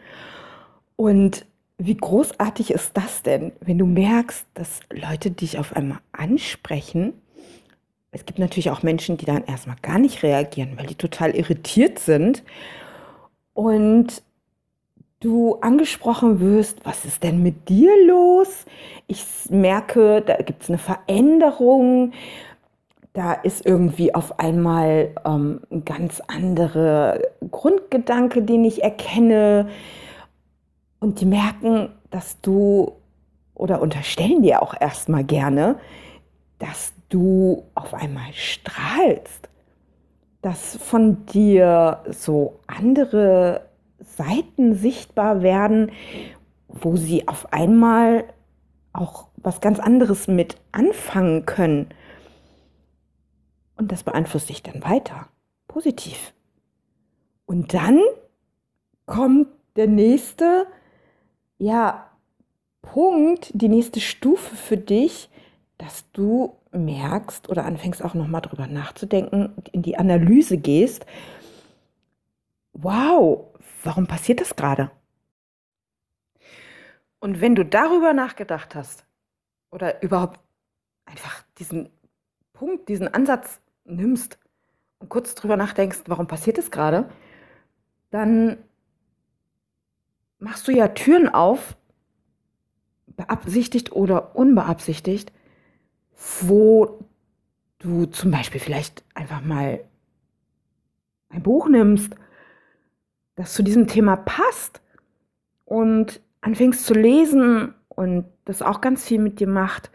Und 0.97 1.47
wie 1.79 1.97
großartig 1.97 2.71
ist 2.71 2.95
das 2.95 3.23
denn, 3.23 3.53
wenn 3.61 3.79
du 3.79 3.87
merkst, 3.87 4.47
dass 4.53 4.81
Leute 4.91 5.31
dich 5.31 5.59
auf 5.59 5.75
einmal 5.75 6.01
ansprechen? 6.13 7.15
Es 8.15 8.25
gibt 8.27 8.39
natürlich 8.39 8.71
auch 8.71 8.83
Menschen, 8.83 9.17
die 9.17 9.27
dann 9.27 9.45
erstmal 9.45 9.77
gar 9.83 9.99
nicht 9.99 10.23
reagieren, 10.23 10.77
weil 10.77 10.87
die 10.87 10.95
total 10.95 11.35
irritiert 11.35 11.99
sind. 11.99 12.43
Und 13.53 14.23
du 15.21 15.57
angesprochen 15.61 16.41
wirst, 16.41 16.85
was 16.85 17.05
ist 17.05 17.23
denn 17.23 17.43
mit 17.43 17.69
dir 17.69 17.91
los? 18.07 18.67
Ich 19.07 19.25
merke, 19.51 20.23
da 20.23 20.37
gibt 20.37 20.63
es 20.63 20.69
eine 20.69 20.79
Veränderung 20.79 22.13
da 23.15 23.33
ist 23.33 23.65
irgendwie 23.65 24.13
auf 24.13 24.41
einmal 24.41 25.15
ähm, 25.25 25.61
ein 25.71 25.85
ganz 25.85 26.21
anderer 26.27 27.21
Grundgedanke, 27.49 28.43
den 28.43 28.65
ich 28.65 28.83
erkenne. 28.83 29.69
Und 30.99 31.21
die 31.21 31.27
merken, 31.27 31.91
dass 32.11 32.41
du 32.41 32.93
oder 33.55 33.81
unterstellen 33.81 34.43
dir 34.43 34.63
auch 34.63 34.75
erstmal 34.79 35.23
gerne, 35.23 35.79
dass 36.59 36.93
du 37.09 37.65
auf 37.75 37.95
einmal 37.95 38.33
strahlst, 38.33 39.49
dass 40.43 40.77
von 40.77 41.25
dir 41.27 42.03
so 42.11 42.61
andere 42.67 43.69
Seiten 43.99 44.75
sichtbar 44.75 45.43
werden, 45.43 45.93
wo 46.69 46.97
sie 46.97 47.29
auf 47.29 47.53
einmal 47.53 48.25
auch 48.93 49.29
was 49.37 49.61
ganz 49.61 49.79
anderes 49.79 50.29
mit 50.29 50.57
anfangen 50.73 51.47
können 51.47 51.89
und 53.77 53.93
das 53.93 54.03
beeinflusst 54.03 54.49
dich 54.49 54.63
dann 54.63 54.83
weiter, 54.83 55.29
positiv. 55.69 56.33
Und 57.47 57.75
dann 57.75 58.01
kommt 59.07 59.49
der 59.77 59.87
nächste, 59.87 60.67
ja, 61.59 62.11
Punkt, 62.83 63.51
die 63.55 63.69
nächste 63.69 64.01
Stufe 64.01 64.55
für 64.57 64.77
dich, 64.77 65.31
dass 65.79 66.11
du 66.13 66.55
merkst 66.75 67.49
oder 67.49 67.65
anfängst 67.65 68.03
auch 68.03 68.15
nochmal 68.15 68.41
drüber 68.41 68.67
nachzudenken, 68.67 69.55
in 69.73 69.83
die 69.83 69.97
Analyse 69.97 70.59
gehst. 70.59 71.07
Wow, 72.73 73.55
warum 73.83 74.07
passiert 74.07 74.41
das 74.41 74.57
gerade? 74.57 74.91
Und 77.21 77.41
wenn 77.41 77.55
du 77.55 77.65
darüber 77.65 78.13
nachgedacht 78.13 78.75
hast 78.75 79.07
oder 79.71 80.03
überhaupt 80.03 80.41
einfach 81.07 81.43
diesen 81.59 81.89
Punkt, 82.53 82.89
diesen 82.89 83.09
Ansatz 83.09 83.61
nimmst 83.85 84.39
und 84.99 85.09
kurz 85.09 85.35
drüber 85.35 85.57
nachdenkst, 85.57 86.03
warum 86.07 86.27
passiert 86.27 86.59
das 86.59 86.71
gerade, 86.71 87.09
dann 88.11 88.59
machst 90.39 90.69
du 90.69 90.73
ja 90.73 90.89
Türen 90.89 91.29
auf, 91.29 91.77
beabsichtigt 93.07 93.93
oder 93.93 94.37
unbeabsichtigt, 94.37 95.33
wo 96.41 97.05
du 97.79 98.07
zum 98.07 98.31
Beispiel 98.31 98.61
vielleicht 98.61 99.05
einfach 99.15 99.43
mal 99.43 99.81
ein 101.29 101.43
Buch 101.43 101.69
nimmst, 101.69 102.15
das 103.37 103.53
zu 103.53 103.63
diesem 103.63 103.87
Thema 103.87 104.17
passt 104.17 104.81
und 105.65 106.21
anfängst 106.41 106.87
zu 106.87 106.95
lesen 106.95 107.75
und 107.89 108.27
das 108.45 108.63
auch 108.63 108.81
ganz 108.81 109.05
viel 109.05 109.19
mit 109.19 109.41
dir 109.41 109.49
macht 109.49 109.91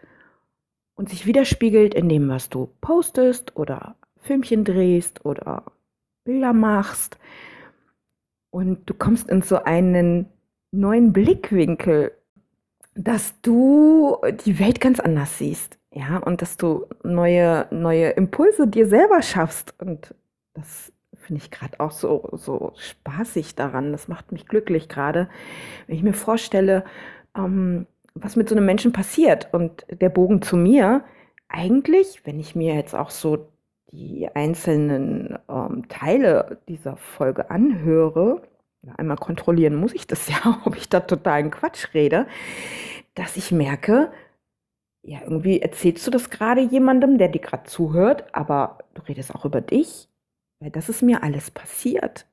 und 0.94 1.08
sich 1.08 1.26
widerspiegelt 1.26 1.94
in 1.94 2.08
dem, 2.08 2.28
was 2.28 2.48
du 2.50 2.70
postest 2.80 3.56
oder 3.56 3.96
Filmchen 4.18 4.64
drehst 4.64 5.24
oder 5.24 5.64
Bilder 6.24 6.52
machst. 6.52 7.18
Und 8.50 8.88
du 8.90 8.94
kommst 8.94 9.30
in 9.30 9.42
so 9.42 9.62
einen 9.62 10.26
neuen 10.72 11.12
Blickwinkel, 11.12 12.12
dass 12.94 13.40
du 13.40 14.18
die 14.44 14.58
Welt 14.58 14.80
ganz 14.80 15.00
anders 15.00 15.38
siehst. 15.38 15.79
Ja, 15.92 16.18
und 16.18 16.40
dass 16.40 16.56
du 16.56 16.86
neue, 17.02 17.66
neue 17.70 18.10
Impulse 18.10 18.68
dir 18.68 18.86
selber 18.88 19.22
schaffst. 19.22 19.74
Und 19.80 20.14
das 20.54 20.92
finde 21.16 21.42
ich 21.42 21.50
gerade 21.50 21.80
auch 21.80 21.90
so, 21.90 22.28
so 22.32 22.72
spaßig 22.76 23.56
daran. 23.56 23.92
Das 23.92 24.08
macht 24.08 24.30
mich 24.32 24.46
glücklich 24.46 24.88
gerade, 24.88 25.28
wenn 25.86 25.96
ich 25.96 26.02
mir 26.02 26.14
vorstelle, 26.14 26.84
ähm, 27.36 27.86
was 28.14 28.36
mit 28.36 28.48
so 28.48 28.54
einem 28.54 28.66
Menschen 28.66 28.92
passiert. 28.92 29.48
Und 29.52 29.84
der 29.90 30.10
Bogen 30.10 30.42
zu 30.42 30.56
mir, 30.56 31.04
eigentlich, 31.48 32.24
wenn 32.24 32.38
ich 32.38 32.54
mir 32.54 32.74
jetzt 32.74 32.94
auch 32.94 33.10
so 33.10 33.48
die 33.92 34.28
einzelnen 34.32 35.38
ähm, 35.48 35.88
Teile 35.88 36.58
dieser 36.68 36.96
Folge 36.96 37.50
anhöre, 37.50 38.42
einmal 38.96 39.16
kontrollieren 39.16 39.74
muss 39.74 39.92
ich 39.92 40.06
das 40.06 40.28
ja, 40.28 40.60
ob 40.64 40.76
ich 40.76 40.88
da 40.88 41.00
totalen 41.00 41.50
Quatsch 41.50 41.92
rede, 41.94 42.26
dass 43.14 43.36
ich 43.36 43.50
merke, 43.52 44.12
ja, 45.02 45.20
irgendwie 45.22 45.60
erzählst 45.60 46.06
du 46.06 46.10
das 46.10 46.30
gerade 46.30 46.60
jemandem, 46.60 47.18
der 47.18 47.28
dir 47.28 47.40
gerade 47.40 47.64
zuhört, 47.64 48.34
aber 48.34 48.78
du 48.94 49.02
redest 49.02 49.34
auch 49.34 49.44
über 49.44 49.60
dich, 49.60 50.08
weil 50.60 50.70
das 50.70 50.88
ist 50.88 51.02
mir 51.02 51.22
alles 51.22 51.50
passiert. 51.50 52.26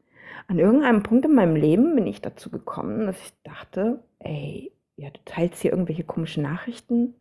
An 0.47 0.59
irgendeinem 0.59 1.03
Punkt 1.03 1.25
in 1.25 1.35
meinem 1.35 1.55
Leben 1.55 1.95
bin 1.95 2.07
ich 2.07 2.21
dazu 2.21 2.49
gekommen, 2.49 3.05
dass 3.05 3.17
ich 3.21 3.33
dachte, 3.43 4.03
ey, 4.19 4.71
ja, 4.97 5.09
du 5.09 5.19
teilst 5.25 5.61
hier 5.61 5.71
irgendwelche 5.71 6.03
komischen 6.03 6.43
Nachrichten 6.43 7.15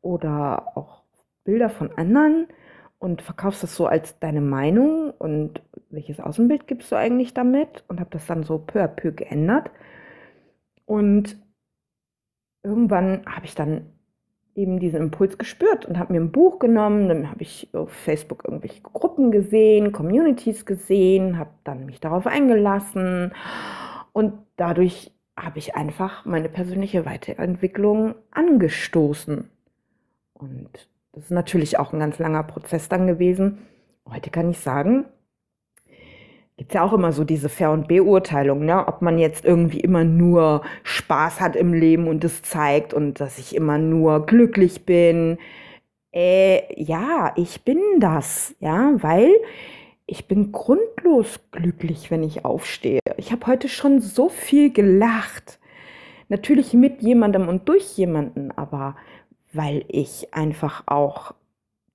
oder 0.00 0.76
auch 0.76 1.02
Bilder 1.44 1.70
von 1.70 1.92
anderen 1.92 2.46
und 2.98 3.22
verkaufst 3.22 3.62
das 3.62 3.74
so 3.74 3.86
als 3.86 4.18
deine 4.18 4.40
Meinung 4.40 5.10
und 5.12 5.62
welches 5.90 6.20
Außenbild 6.20 6.66
gibst 6.66 6.92
du 6.92 6.96
eigentlich 6.96 7.34
damit 7.34 7.84
und 7.88 8.00
habe 8.00 8.10
das 8.10 8.26
dann 8.26 8.42
so 8.44 8.58
peu 8.58 8.82
à 8.82 8.88
peu 8.88 9.12
geändert. 9.12 9.70
Und 10.84 11.38
irgendwann 12.62 13.24
habe 13.26 13.46
ich 13.46 13.54
dann 13.54 13.97
eben 14.58 14.80
diesen 14.80 15.00
Impuls 15.00 15.38
gespürt 15.38 15.86
und 15.86 15.98
habe 15.98 16.12
mir 16.12 16.20
ein 16.20 16.32
Buch 16.32 16.58
genommen, 16.58 17.08
dann 17.08 17.30
habe 17.30 17.42
ich 17.42 17.68
auf 17.72 17.90
Facebook 17.92 18.44
irgendwelche 18.44 18.82
Gruppen 18.82 19.30
gesehen, 19.30 19.92
Communities 19.92 20.66
gesehen, 20.66 21.38
habe 21.38 21.50
dann 21.64 21.86
mich 21.86 22.00
darauf 22.00 22.26
eingelassen 22.26 23.32
und 24.12 24.34
dadurch 24.56 25.12
habe 25.38 25.58
ich 25.58 25.76
einfach 25.76 26.24
meine 26.24 26.48
persönliche 26.48 27.06
Weiterentwicklung 27.06 28.16
angestoßen. 28.32 29.48
Und 30.34 30.88
das 31.12 31.24
ist 31.24 31.30
natürlich 31.30 31.78
auch 31.78 31.92
ein 31.92 32.00
ganz 32.00 32.18
langer 32.18 32.42
Prozess 32.42 32.88
dann 32.88 33.06
gewesen. 33.06 33.58
Heute 34.10 34.30
kann 34.30 34.50
ich 34.50 34.58
sagen, 34.58 35.04
gibt 36.58 36.72
es 36.72 36.74
ja 36.74 36.82
auch 36.82 36.92
immer 36.92 37.12
so 37.12 37.22
diese 37.22 37.48
Fair- 37.48 37.70
und 37.70 37.86
Beurteilung, 37.86 38.64
ne? 38.64 38.86
ob 38.86 39.00
man 39.00 39.16
jetzt 39.16 39.44
irgendwie 39.44 39.80
immer 39.80 40.02
nur 40.04 40.62
Spaß 40.82 41.40
hat 41.40 41.54
im 41.54 41.72
Leben 41.72 42.08
und 42.08 42.24
es 42.24 42.42
zeigt 42.42 42.92
und 42.92 43.20
dass 43.20 43.38
ich 43.38 43.54
immer 43.54 43.78
nur 43.78 44.26
glücklich 44.26 44.84
bin. 44.84 45.38
Äh, 46.12 46.62
ja, 46.82 47.32
ich 47.36 47.62
bin 47.62 47.78
das, 48.00 48.56
ja, 48.58 48.92
weil 48.96 49.30
ich 50.06 50.26
bin 50.26 50.50
grundlos 50.50 51.38
glücklich, 51.52 52.10
wenn 52.10 52.24
ich 52.24 52.44
aufstehe. 52.44 53.00
Ich 53.18 53.30
habe 53.30 53.46
heute 53.46 53.68
schon 53.68 54.00
so 54.00 54.28
viel 54.28 54.72
gelacht. 54.72 55.60
Natürlich 56.28 56.74
mit 56.74 57.02
jemandem 57.02 57.48
und 57.48 57.68
durch 57.68 57.96
jemanden, 57.96 58.50
aber 58.50 58.96
weil 59.52 59.84
ich 59.86 60.34
einfach 60.34 60.82
auch 60.86 61.34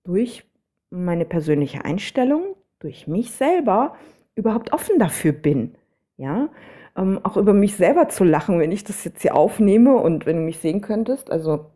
durch 0.05 0.45
meine 0.89 1.25
persönliche 1.25 1.83
Einstellung, 1.83 2.55
durch 2.79 3.07
mich 3.07 3.31
selber 3.31 3.95
überhaupt 4.35 4.73
offen 4.73 4.99
dafür 4.99 5.31
bin. 5.31 5.75
Ja, 6.17 6.49
ähm, 6.95 7.19
auch 7.23 7.37
über 7.37 7.53
mich 7.53 7.75
selber 7.75 8.09
zu 8.09 8.23
lachen, 8.23 8.59
wenn 8.59 8.71
ich 8.71 8.83
das 8.83 9.03
jetzt 9.03 9.21
hier 9.21 9.35
aufnehme 9.35 9.95
und 9.95 10.25
wenn 10.25 10.37
du 10.37 10.43
mich 10.43 10.59
sehen 10.59 10.81
könntest. 10.81 11.31
Also 11.31 11.71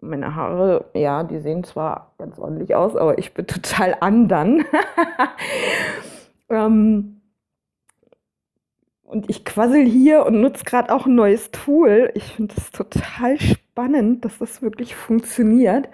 meine 0.00 0.34
Haare, 0.34 0.86
ja, 0.94 1.24
die 1.24 1.40
sehen 1.40 1.64
zwar 1.64 2.14
ganz 2.18 2.38
ordentlich 2.38 2.74
aus, 2.74 2.96
aber 2.96 3.18
ich 3.18 3.34
bin 3.34 3.46
total 3.48 3.96
andern. 4.00 4.64
ähm, 6.48 7.20
und 9.02 9.28
ich 9.28 9.44
quassel 9.44 9.84
hier 9.84 10.24
und 10.24 10.40
nutze 10.40 10.64
gerade 10.64 10.94
auch 10.94 11.06
ein 11.06 11.16
neues 11.16 11.50
Tool. 11.50 12.12
Ich 12.14 12.34
finde 12.34 12.54
das 12.54 12.70
total 12.70 13.40
spannend, 13.40 14.24
dass 14.24 14.38
das 14.38 14.62
wirklich 14.62 14.94
funktioniert. 14.94 15.88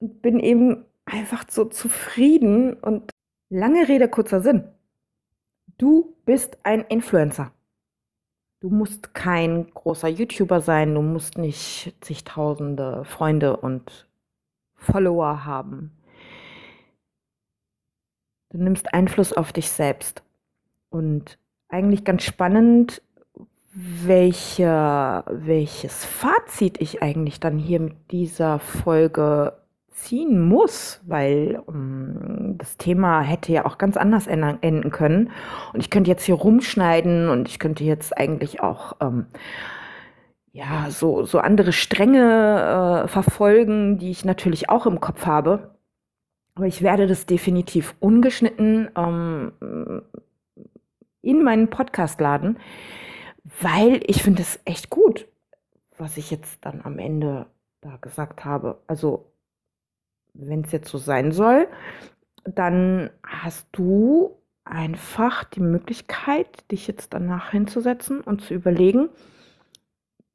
Und 0.00 0.20
bin 0.20 0.40
eben 0.40 0.84
einfach 1.04 1.44
so 1.48 1.64
zufrieden 1.64 2.74
und 2.74 3.10
lange 3.48 3.88
Rede, 3.88 4.08
kurzer 4.08 4.40
Sinn. 4.40 4.64
Du 5.78 6.16
bist 6.24 6.58
ein 6.62 6.82
Influencer. 6.82 7.52
Du 8.60 8.70
musst 8.70 9.14
kein 9.14 9.70
großer 9.74 10.08
YouTuber 10.08 10.60
sein, 10.60 10.94
du 10.94 11.02
musst 11.02 11.36
nicht 11.36 11.94
zigtausende 12.00 13.04
Freunde 13.04 13.56
und 13.56 14.08
Follower 14.74 15.44
haben. 15.44 15.92
Du 18.50 18.58
nimmst 18.58 18.94
Einfluss 18.94 19.32
auf 19.32 19.52
dich 19.52 19.70
selbst. 19.70 20.22
Und 20.88 21.38
eigentlich 21.68 22.04
ganz 22.04 22.22
spannend, 22.22 23.02
welche, 23.72 25.22
welches 25.28 26.04
Fazit 26.06 26.80
ich 26.80 27.02
eigentlich 27.02 27.40
dann 27.40 27.58
hier 27.58 27.80
mit 27.80 28.10
dieser 28.10 28.58
Folge 28.58 29.52
ziehen 29.96 30.40
muss, 30.40 31.00
weil 31.06 31.60
um, 31.66 32.56
das 32.58 32.76
Thema 32.76 33.22
hätte 33.22 33.52
ja 33.52 33.64
auch 33.64 33.78
ganz 33.78 33.96
anders 33.96 34.26
enden 34.26 34.90
können. 34.90 35.30
Und 35.72 35.80
ich 35.80 35.90
könnte 35.90 36.10
jetzt 36.10 36.24
hier 36.24 36.36
rumschneiden 36.36 37.28
und 37.28 37.48
ich 37.48 37.58
könnte 37.58 37.82
jetzt 37.82 38.16
eigentlich 38.16 38.60
auch 38.60 38.96
ähm, 39.00 39.26
ja, 40.52 40.90
so, 40.90 41.24
so 41.24 41.38
andere 41.38 41.72
Stränge 41.72 43.04
äh, 43.04 43.08
verfolgen, 43.08 43.98
die 43.98 44.10
ich 44.10 44.24
natürlich 44.24 44.68
auch 44.70 44.86
im 44.86 45.00
Kopf 45.00 45.26
habe. 45.26 45.74
Aber 46.54 46.66
ich 46.66 46.82
werde 46.82 47.06
das 47.06 47.26
definitiv 47.26 47.94
ungeschnitten 48.00 48.88
ähm, 48.96 49.52
in 51.20 51.42
meinen 51.42 51.68
Podcast 51.68 52.20
laden, 52.20 52.58
weil 53.60 54.00
ich 54.06 54.22
finde 54.22 54.42
es 54.42 54.60
echt 54.64 54.88
gut, 54.88 55.26
was 55.98 56.16
ich 56.16 56.30
jetzt 56.30 56.64
dann 56.64 56.80
am 56.84 56.98
Ende 56.98 57.46
da 57.82 57.96
gesagt 57.96 58.44
habe. 58.44 58.78
Also 58.86 59.30
wenn 60.38 60.64
es 60.64 60.72
jetzt 60.72 60.88
so 60.88 60.98
sein 60.98 61.32
soll, 61.32 61.68
dann 62.44 63.10
hast 63.22 63.68
du 63.72 64.36
einfach 64.64 65.44
die 65.44 65.60
Möglichkeit, 65.60 66.70
dich 66.70 66.86
jetzt 66.86 67.14
danach 67.14 67.50
hinzusetzen 67.50 68.20
und 68.20 68.42
zu 68.42 68.54
überlegen, 68.54 69.08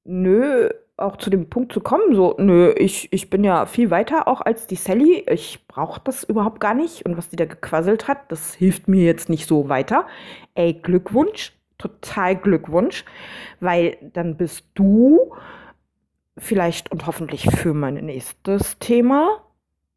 nö, 0.04 0.70
auch 0.98 1.18
zu 1.18 1.30
dem 1.30 1.50
Punkt 1.50 1.74
zu 1.74 1.82
kommen, 1.82 2.16
so, 2.16 2.36
nö, 2.38 2.74
ich, 2.78 3.12
ich 3.12 3.30
bin 3.30 3.44
ja 3.44 3.66
viel 3.66 3.90
weiter 3.90 4.28
auch 4.28 4.42
als 4.42 4.68
die 4.68 4.76
Sally, 4.76 5.26
ich 5.28 5.68
brauche 5.68 6.00
das 6.04 6.24
überhaupt 6.24 6.60
gar 6.60 6.74
nicht 6.74 7.06
und 7.06 7.18
was 7.18 7.30
die 7.30 7.36
da 7.36 7.46
gequasselt 7.46 8.08
hat, 8.08 8.32
das 8.32 8.54
hilft 8.54 8.88
mir 8.88 9.04
jetzt 9.04 9.30
nicht 9.30 9.48
so 9.48 9.68
weiter. 9.68 10.08
Ey, 10.54 10.74
Glückwunsch, 10.74 11.54
total 11.78 12.36
Glückwunsch, 12.36 13.04
weil 13.60 13.98
dann 14.14 14.38
bist 14.38 14.66
du 14.76 15.36
vielleicht 16.38 16.92
und 16.92 17.08
hoffentlich 17.08 17.50
für 17.50 17.74
mein 17.74 17.96
nächstes 17.96 18.78
Thema 18.80 19.42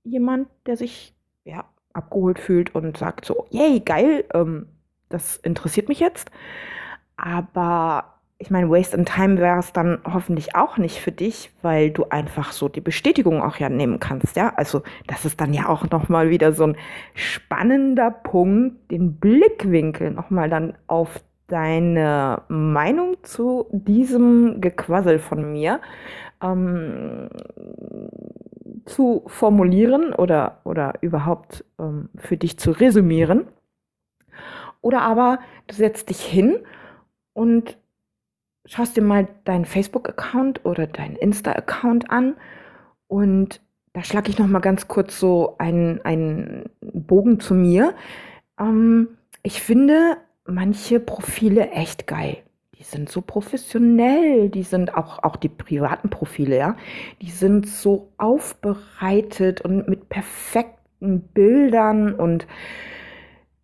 jemand, 0.05 0.49
der 0.67 0.77
sich 0.77 1.15
ja, 1.45 1.65
abgeholt 1.93 2.39
fühlt 2.39 2.75
und 2.75 2.97
sagt 2.97 3.25
so, 3.25 3.47
yay, 3.51 3.81
geil, 3.81 4.25
ähm, 4.33 4.67
das 5.09 5.37
interessiert 5.37 5.89
mich 5.89 6.01
jetzt. 6.01 6.31
Aber 7.17 8.15
ich 8.39 8.51
meine, 8.51 8.69
Waste 8.69 8.97
in 8.97 9.07
Time 9.07 9.39
wäre 9.39 9.59
es 9.59 9.73
dann 9.73 10.01
hoffentlich 10.05 10.57
auch 10.57 10.77
nicht 10.77 11.01
für 11.01 11.13
dich, 11.13 11.51
weil 11.63 11.91
du 11.91 12.07
einfach 12.11 12.53
so 12.53 12.69
die 12.69 12.81
Bestätigung 12.81 13.41
auch 13.43 13.57
ja 13.57 13.69
nehmen 13.69 14.01
kannst, 14.01 14.37
ja. 14.37 14.53
Also 14.57 14.83
das 15.07 15.25
ist 15.25 15.41
dann 15.41 15.55
ja 15.55 15.69
auch 15.69 15.89
nochmal 15.91 16.31
wieder 16.31 16.53
so 16.53 16.65
ein 16.65 16.77
spannender 17.15 18.11
Punkt, 18.11 18.91
den 18.91 19.17
Blickwinkel 19.17 20.11
nochmal 20.11 20.51
dann 20.51 20.77
auf 20.89 21.21
deine 21.47 22.43
Meinung 22.49 23.17
zu 23.23 23.67
diesem 23.71 24.61
Gequassel 24.61 25.19
von 25.19 25.53
mir 25.53 25.81
ähm, 26.45 27.29
zu 28.85 29.23
formulieren 29.27 30.13
oder, 30.13 30.61
oder 30.65 30.95
überhaupt 31.01 31.65
ähm, 31.79 32.11
für 32.17 32.37
dich 32.37 32.59
zu 32.59 32.71
resümieren. 32.71 33.47
Oder 34.81 35.01
aber 35.01 35.39
du 35.67 35.75
setzt 35.75 36.11
dich 36.11 36.21
hin 36.21 36.59
und 37.33 37.79
schaust 38.67 38.97
dir 38.97 39.03
mal 39.03 39.29
deinen 39.45 39.65
Facebook-Account 39.65 40.65
oder 40.65 40.87
deinen 40.87 41.17
Insta-Account 41.17 42.11
an 42.11 42.37
und 43.09 43.61
da 43.95 44.03
schlage 44.03 44.29
ich 44.29 44.39
noch 44.39 44.49
mal 44.49 44.61
ganz 44.61 44.89
kurz 44.89 45.19
so 45.19 45.55
einen, 45.59 46.01
einen 46.05 46.65
Bogen 46.81 47.41
zu 47.41 47.55
mir. 47.55 47.95
Ähm, 48.59 49.17
ich 49.43 49.63
finde 49.63 50.17
manche 50.45 51.01
Profile 51.01 51.71
echt 51.71 52.07
geil. 52.07 52.44
Die 52.79 52.83
sind 52.83 53.09
so 53.09 53.21
professionell, 53.21 54.49
die 54.49 54.63
sind 54.63 54.95
auch, 54.97 55.23
auch 55.23 55.37
die 55.37 55.49
privaten 55.49 56.11
Profile, 56.11 56.57
ja, 56.57 56.77
die 57.23 57.31
sind 57.31 57.69
so 57.69 58.09
aufbereitet 58.19 59.61
und 59.61 59.89
mit 59.89 60.09
perfekten 60.09 61.21
Bildern 61.21 62.15
und 62.15 62.47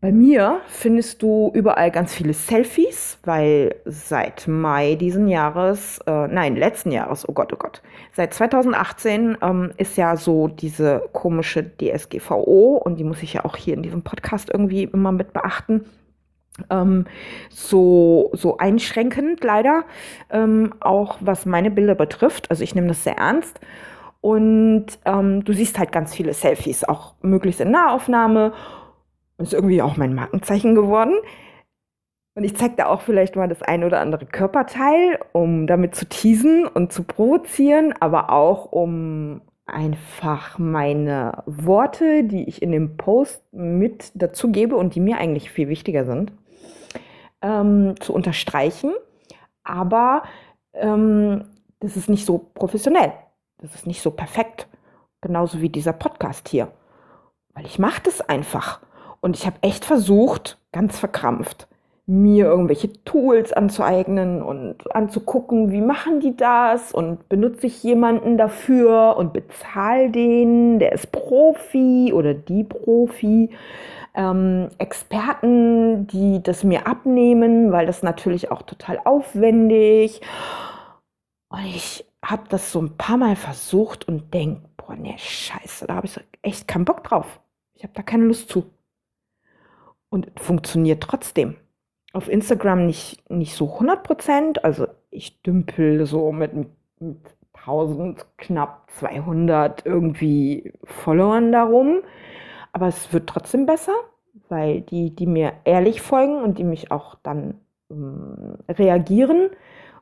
bei 0.02 0.12
mir 0.12 0.62
findest 0.66 1.20
du 1.20 1.50
überall 1.52 1.90
ganz 1.90 2.14
viele 2.14 2.32
Selfies, 2.32 3.18
weil 3.22 3.74
seit 3.84 4.48
Mai 4.48 4.94
diesen 4.94 5.28
Jahres, 5.28 5.98
äh, 6.06 6.26
nein, 6.26 6.56
letzten 6.56 6.90
Jahres, 6.90 7.28
oh 7.28 7.34
Gott, 7.34 7.52
oh 7.52 7.56
Gott, 7.56 7.82
seit 8.14 8.32
2018 8.32 9.36
ähm, 9.42 9.72
ist 9.76 9.98
ja 9.98 10.16
so 10.16 10.48
diese 10.48 11.06
komische 11.12 11.62
DSGVO 11.62 12.80
und 12.82 12.98
die 12.98 13.04
muss 13.04 13.22
ich 13.22 13.34
ja 13.34 13.44
auch 13.44 13.56
hier 13.56 13.74
in 13.74 13.82
diesem 13.82 14.00
Podcast 14.00 14.48
irgendwie 14.50 14.84
immer 14.84 15.12
mit 15.12 15.34
beachten. 15.34 15.84
Ähm, 16.70 17.06
so, 17.48 18.30
so 18.34 18.58
einschränkend 18.58 19.42
leider, 19.44 19.84
ähm, 20.30 20.74
auch 20.80 21.18
was 21.20 21.46
meine 21.46 21.70
Bilder 21.70 21.94
betrifft. 21.94 22.50
Also 22.50 22.64
ich 22.64 22.74
nehme 22.74 22.88
das 22.88 23.04
sehr 23.04 23.16
ernst. 23.16 23.60
Und 24.20 24.86
ähm, 25.06 25.44
du 25.44 25.52
siehst 25.52 25.78
halt 25.78 25.92
ganz 25.92 26.14
viele 26.14 26.34
Selfies, 26.34 26.84
auch 26.84 27.14
möglichst 27.22 27.60
in 27.60 27.70
Nahaufnahme 27.70 28.52
ist 29.40 29.54
irgendwie 29.54 29.82
auch 29.82 29.96
mein 29.96 30.14
Markenzeichen 30.14 30.74
geworden. 30.74 31.14
Und 32.34 32.44
ich 32.44 32.56
zeige 32.56 32.74
da 32.76 32.86
auch 32.86 33.00
vielleicht 33.00 33.36
mal 33.36 33.48
das 33.48 33.62
ein 33.62 33.84
oder 33.84 34.00
andere 34.00 34.26
Körperteil, 34.26 35.18
um 35.32 35.66
damit 35.66 35.94
zu 35.94 36.06
teasen 36.06 36.66
und 36.66 36.92
zu 36.92 37.02
provozieren, 37.02 37.92
aber 37.98 38.30
auch 38.30 38.70
um 38.70 39.42
einfach 39.66 40.58
meine 40.58 41.42
Worte, 41.46 42.24
die 42.24 42.48
ich 42.48 42.62
in 42.62 42.72
dem 42.72 42.96
Post 42.96 43.42
mit 43.52 44.12
dazu 44.14 44.50
gebe 44.50 44.76
und 44.76 44.94
die 44.94 45.00
mir 45.00 45.18
eigentlich 45.18 45.50
viel 45.50 45.68
wichtiger 45.68 46.04
sind, 46.04 46.32
ähm, 47.42 47.94
zu 48.00 48.12
unterstreichen. 48.12 48.92
Aber 49.64 50.22
ähm, 50.74 51.44
das 51.80 51.96
ist 51.96 52.08
nicht 52.08 52.26
so 52.26 52.38
professionell. 52.38 53.12
Das 53.58 53.74
ist 53.74 53.86
nicht 53.86 54.02
so 54.02 54.10
perfekt. 54.10 54.68
Genauso 55.20 55.60
wie 55.60 55.68
dieser 55.68 55.92
Podcast 55.92 56.48
hier. 56.48 56.72
Weil 57.54 57.66
ich 57.66 57.78
mache 57.78 58.02
das 58.02 58.20
einfach. 58.20 58.80
Und 59.20 59.36
ich 59.36 59.46
habe 59.46 59.56
echt 59.62 59.84
versucht, 59.84 60.58
ganz 60.72 60.98
verkrampft, 60.98 61.68
mir 62.10 62.46
irgendwelche 62.46 62.92
Tools 63.04 63.52
anzueignen 63.52 64.42
und 64.42 64.94
anzugucken, 64.96 65.70
wie 65.70 65.80
machen 65.80 66.18
die 66.18 66.36
das 66.36 66.92
und 66.92 67.28
benutze 67.28 67.68
ich 67.68 67.84
jemanden 67.84 68.36
dafür 68.36 69.14
und 69.16 69.32
bezahle 69.32 70.10
den, 70.10 70.80
der 70.80 70.90
ist 70.90 71.12
Profi 71.12 72.12
oder 72.12 72.34
die 72.34 72.64
Profi. 72.64 73.50
Ähm, 74.12 74.70
Experten, 74.78 76.08
die 76.08 76.42
das 76.42 76.64
mir 76.64 76.88
abnehmen, 76.88 77.70
weil 77.70 77.86
das 77.86 78.02
natürlich 78.02 78.50
auch 78.50 78.62
total 78.62 79.00
aufwendig. 79.04 80.20
Und 81.48 81.64
ich 81.64 82.04
habe 82.24 82.42
das 82.48 82.72
so 82.72 82.82
ein 82.82 82.96
paar 82.96 83.18
Mal 83.18 83.36
versucht 83.36 84.08
und 84.08 84.34
denke, 84.34 84.62
boah, 84.76 84.96
ne, 84.96 85.14
scheiße, 85.16 85.86
da 85.86 85.94
habe 85.94 86.06
ich 86.06 86.18
echt 86.42 86.66
keinen 86.66 86.84
Bock 86.84 87.04
drauf. 87.04 87.38
Ich 87.74 87.84
habe 87.84 87.92
da 87.94 88.02
keine 88.02 88.24
Lust 88.24 88.48
zu 88.48 88.64
und 90.08 90.28
funktioniert 90.40 91.04
trotzdem. 91.04 91.54
Auf 92.12 92.28
Instagram 92.28 92.86
nicht, 92.86 93.30
nicht 93.30 93.54
so 93.54 93.72
100 93.74 94.02
Prozent, 94.02 94.64
also 94.64 94.86
ich 95.10 95.42
dümpel 95.42 96.06
so 96.06 96.32
mit, 96.32 96.52
mit 96.54 96.68
1000, 97.54 98.26
knapp 98.36 98.90
200 98.90 99.86
irgendwie 99.86 100.72
Followern 100.84 101.52
darum, 101.52 102.00
aber 102.72 102.88
es 102.88 103.12
wird 103.12 103.28
trotzdem 103.28 103.66
besser, 103.66 103.94
weil 104.48 104.80
die, 104.80 105.14
die 105.14 105.26
mir 105.26 105.52
ehrlich 105.64 106.00
folgen 106.00 106.42
und 106.42 106.58
die 106.58 106.64
mich 106.64 106.90
auch 106.90 107.16
dann 107.22 107.54
ähm, 107.90 108.56
reagieren 108.68 109.50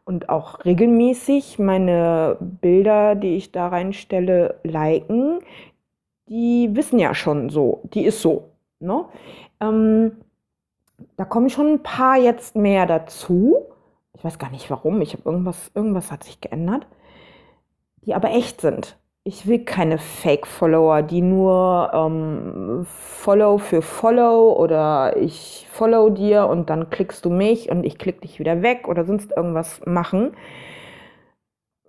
und 0.04 0.28
auch 0.28 0.64
regelmäßig 0.64 1.58
meine 1.58 2.38
Bilder, 2.40 3.14
die 3.14 3.36
ich 3.36 3.52
da 3.52 3.68
reinstelle, 3.68 4.60
liken, 4.62 5.40
die 6.28 6.70
wissen 6.72 6.98
ja 6.98 7.14
schon 7.14 7.50
so, 7.50 7.82
die 7.92 8.04
ist 8.04 8.22
so. 8.22 8.50
Ne? 8.80 9.04
Ähm, 9.60 10.12
da 11.16 11.24
kommen 11.24 11.50
schon 11.50 11.68
ein 11.74 11.82
paar 11.82 12.16
jetzt 12.16 12.56
mehr 12.56 12.86
dazu. 12.86 13.56
Ich 14.14 14.24
weiß 14.24 14.38
gar 14.38 14.50
nicht 14.50 14.70
warum. 14.70 15.00
Ich 15.00 15.12
habe 15.12 15.22
irgendwas, 15.24 15.70
irgendwas 15.74 16.10
hat 16.10 16.24
sich 16.24 16.40
geändert, 16.40 16.86
die 18.02 18.14
aber 18.14 18.30
echt 18.30 18.60
sind. 18.60 18.98
Ich 19.24 19.46
will 19.46 19.64
keine 19.64 19.98
Fake-Follower, 19.98 21.02
die 21.02 21.20
nur 21.20 21.90
ähm, 21.92 22.86
Follow 22.88 23.58
für 23.58 23.82
Follow 23.82 24.54
oder 24.54 25.16
ich 25.18 25.66
follow 25.70 26.08
dir 26.08 26.46
und 26.46 26.70
dann 26.70 26.88
klickst 26.88 27.24
du 27.24 27.30
mich 27.30 27.70
und 27.70 27.84
ich 27.84 27.98
klick 27.98 28.22
dich 28.22 28.38
wieder 28.38 28.62
weg 28.62 28.88
oder 28.88 29.04
sonst 29.04 29.32
irgendwas 29.36 29.80
machen. 29.84 30.34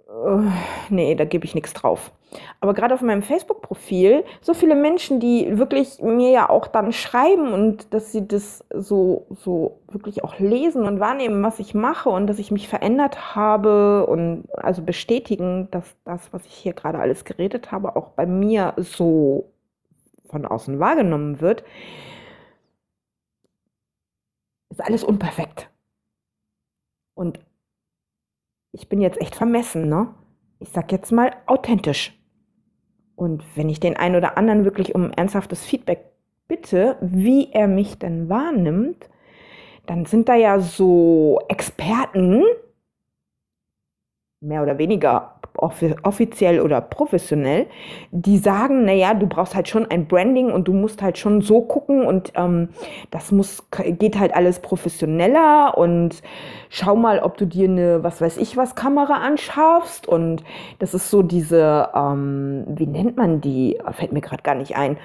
Äh, 0.07 0.49
nee, 0.89 1.15
da 1.15 1.25
gebe 1.25 1.45
ich 1.45 1.55
nichts 1.55 1.73
drauf. 1.73 2.11
Aber 2.59 2.73
gerade 2.73 2.93
auf 2.93 3.01
meinem 3.01 3.23
Facebook-Profil, 3.23 4.23
so 4.41 4.53
viele 4.53 4.75
Menschen, 4.75 5.19
die 5.19 5.57
wirklich 5.57 6.01
mir 6.01 6.29
ja 6.31 6.49
auch 6.49 6.67
dann 6.67 6.91
schreiben 6.93 7.53
und 7.53 7.93
dass 7.93 8.11
sie 8.11 8.27
das 8.27 8.63
so, 8.73 9.25
so 9.31 9.79
wirklich 9.87 10.23
auch 10.23 10.37
lesen 10.39 10.83
und 10.83 10.99
wahrnehmen, 10.99 11.41
was 11.43 11.59
ich 11.59 11.73
mache 11.73 12.09
und 12.09 12.27
dass 12.27 12.39
ich 12.39 12.51
mich 12.51 12.67
verändert 12.67 13.35
habe 13.35 14.05
und 14.05 14.47
also 14.55 14.81
bestätigen, 14.83 15.69
dass 15.71 15.95
das, 16.05 16.31
was 16.31 16.45
ich 16.45 16.53
hier 16.53 16.73
gerade 16.73 16.99
alles 16.99 17.25
geredet 17.25 17.71
habe, 17.71 17.95
auch 17.95 18.09
bei 18.09 18.25
mir 18.25 18.73
so 18.77 19.51
von 20.29 20.45
außen 20.45 20.79
wahrgenommen 20.79 21.41
wird, 21.41 21.63
ist 24.69 24.81
alles 24.81 25.03
unperfekt. 25.03 25.69
Und 27.15 27.39
ich 28.71 28.87
bin 28.87 29.01
jetzt 29.01 29.19
echt 29.19 29.35
vermessen, 29.35 29.89
ne? 29.89 30.13
Ich 30.59 30.69
sag 30.69 30.91
jetzt 30.91 31.11
mal 31.11 31.35
authentisch. 31.47 32.18
Und 33.19 33.43
wenn 33.55 33.67
ich 33.67 33.81
den 33.81 33.97
einen 33.97 34.15
oder 34.15 34.37
anderen 34.37 34.63
wirklich 34.63 34.95
um 34.95 35.11
ernsthaftes 35.11 35.65
Feedback 35.65 36.05
bitte, 36.47 36.95
wie 37.01 37.51
er 37.51 37.67
mich 37.67 37.99
denn 37.99 38.29
wahrnimmt, 38.29 39.09
dann 39.85 40.05
sind 40.05 40.29
da 40.29 40.35
ja 40.35 40.61
so 40.61 41.41
Experten, 41.49 42.43
mehr 44.39 44.63
oder 44.63 44.77
weniger 44.77 45.38
offiziell 45.61 46.61
oder 46.61 46.81
professionell, 46.81 47.67
die 48.11 48.37
sagen, 48.37 48.85
naja, 48.85 49.13
du 49.13 49.27
brauchst 49.27 49.55
halt 49.55 49.67
schon 49.67 49.85
ein 49.89 50.07
Branding 50.07 50.51
und 50.51 50.67
du 50.67 50.73
musst 50.73 51.01
halt 51.01 51.17
schon 51.17 51.41
so 51.41 51.61
gucken 51.61 52.05
und 52.05 52.31
ähm, 52.35 52.69
das 53.11 53.31
muss, 53.31 53.63
geht 53.71 54.17
halt 54.17 54.35
alles 54.35 54.59
professioneller 54.59 55.77
und 55.77 56.21
schau 56.69 56.95
mal, 56.95 57.19
ob 57.19 57.37
du 57.37 57.45
dir 57.45 57.67
eine, 57.67 58.03
was 58.03 58.21
weiß 58.21 58.37
ich 58.37 58.57
was, 58.57 58.75
Kamera 58.75 59.15
anschaffst 59.15 60.07
und 60.07 60.43
das 60.79 60.93
ist 60.93 61.09
so 61.09 61.21
diese, 61.21 61.89
ähm, 61.93 62.65
wie 62.67 62.87
nennt 62.87 63.17
man 63.17 63.41
die, 63.41 63.79
fällt 63.91 64.13
mir 64.13 64.21
gerade 64.21 64.43
gar 64.43 64.55
nicht 64.55 64.75
ein, 64.75 64.97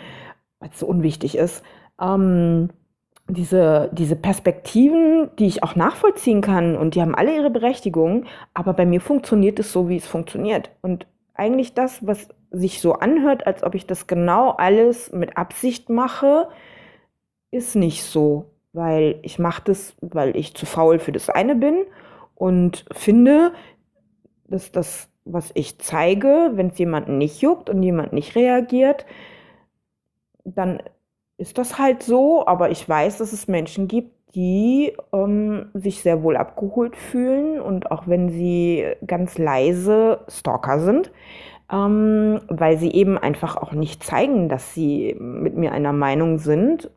weil 0.61 0.71
es 0.73 0.79
so 0.79 0.87
unwichtig 0.87 1.37
ist, 1.37 1.63
ähm, 2.01 2.71
diese, 3.29 3.91
diese 3.93 4.17
Perspektiven, 4.17 5.31
die 5.39 5.47
ich 5.47 5.63
auch 5.63 5.77
nachvollziehen 5.77 6.43
kann 6.43 6.77
und 6.77 6.95
die 6.95 7.01
haben 7.01 7.15
alle 7.15 7.35
ihre 7.35 7.51
Berechtigung, 7.51 8.27
aber 8.53 8.75
bei 8.75 8.85
mir 8.85 9.01
funktioniert 9.01 9.59
es 9.59 9.73
so, 9.73 9.89
wie 9.89 9.97
es 9.97 10.07
funktioniert. 10.07 10.71
Und 10.83 11.07
eigentlich 11.33 11.75
das, 11.75 12.07
was 12.07 12.29
sich 12.51 12.81
so 12.81 12.95
anhört, 12.95 13.47
als 13.47 13.63
ob 13.63 13.75
ich 13.75 13.87
das 13.87 14.07
genau 14.07 14.51
alles 14.51 15.13
mit 15.13 15.37
Absicht 15.37 15.89
mache, 15.89 16.49
ist 17.51 17.77
nicht 17.77 18.05
so, 18.05 18.51
weil 18.73 19.19
ich 19.23 19.39
mache 19.39 19.63
das, 19.65 19.97
weil 20.01 20.37
ich 20.37 20.55
zu 20.55 20.67
faul 20.67 20.99
für 20.99 21.13
das 21.13 21.31
eine 21.31 21.55
bin 21.55 21.85
und 22.35 22.85
finde, 22.93 23.53
dass 24.49 24.71
das, 24.71 25.09
was 25.25 25.51
ich 25.55 25.79
zeige, 25.79 26.53
wenn 26.55 26.69
es 26.69 26.79
jemanden 26.79 27.17
nicht 27.17 27.41
juckt 27.41 27.71
und 27.71 27.83
jemand 27.83 28.13
nicht 28.13 28.37
reagiert, 28.37 29.07
dann 30.45 30.83
ist 31.37 31.59
das 31.59 31.79
halt 31.79 32.03
so, 32.03 32.47
aber 32.47 32.71
ich 32.71 32.89
weiß, 32.89 33.19
dass 33.19 33.33
es 33.33 33.49
Menschen 33.49 33.89
gibt, 33.89 34.13
die 34.35 34.93
ähm, 35.13 35.67
sich 35.75 36.03
sehr 36.03 36.23
wohl 36.23 36.37
abgeholt 36.37 36.97
fühlen 36.97 37.61
und 37.61 37.91
auch 37.91 38.09
wenn 38.09 38.31
sie 38.31 38.85
ganz 39.07 39.39
leise 39.39 40.21
Stalker 40.29 40.81
sind, 40.81 41.13
ähm, 41.71 42.41
weil 42.49 42.79
sie 42.79 42.93
eben 42.93 43.17
einfach 43.17 43.57
auch 43.57 43.73
nicht 43.73 44.03
zeigen, 44.03 44.49
dass 44.49 44.75
sie 44.75 45.15
mit 45.19 45.57
mir 45.57 45.73
einer 45.73 45.93
Meinung 45.93 46.39
sind, 46.39 46.91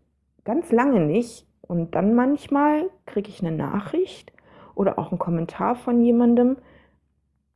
ganz 0.45 0.71
lange 0.71 0.99
nicht. 0.99 1.45
Und 1.61 1.95
dann 1.95 2.15
manchmal 2.15 2.89
kriege 3.05 3.29
ich 3.29 3.41
eine 3.41 3.55
Nachricht 3.55 4.31
oder 4.73 4.97
auch 4.97 5.11
einen 5.11 5.19
Kommentar 5.19 5.75
von 5.75 6.01
jemandem, 6.01 6.57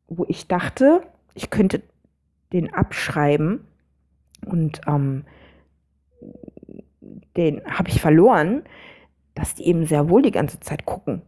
wo 0.07 0.25
ich 0.27 0.47
dachte, 0.47 1.01
ich 1.33 1.49
könnte 1.49 1.81
den 2.51 2.73
abschreiben 2.73 3.65
und 4.45 4.81
ähm, 4.85 5.23
den 7.37 7.61
habe 7.65 7.89
ich 7.89 8.01
verloren, 8.01 8.63
dass 9.35 9.55
die 9.55 9.65
eben 9.65 9.85
sehr 9.85 10.09
wohl 10.09 10.21
die 10.21 10.31
ganze 10.31 10.59
Zeit 10.59 10.85
gucken. 10.85 11.21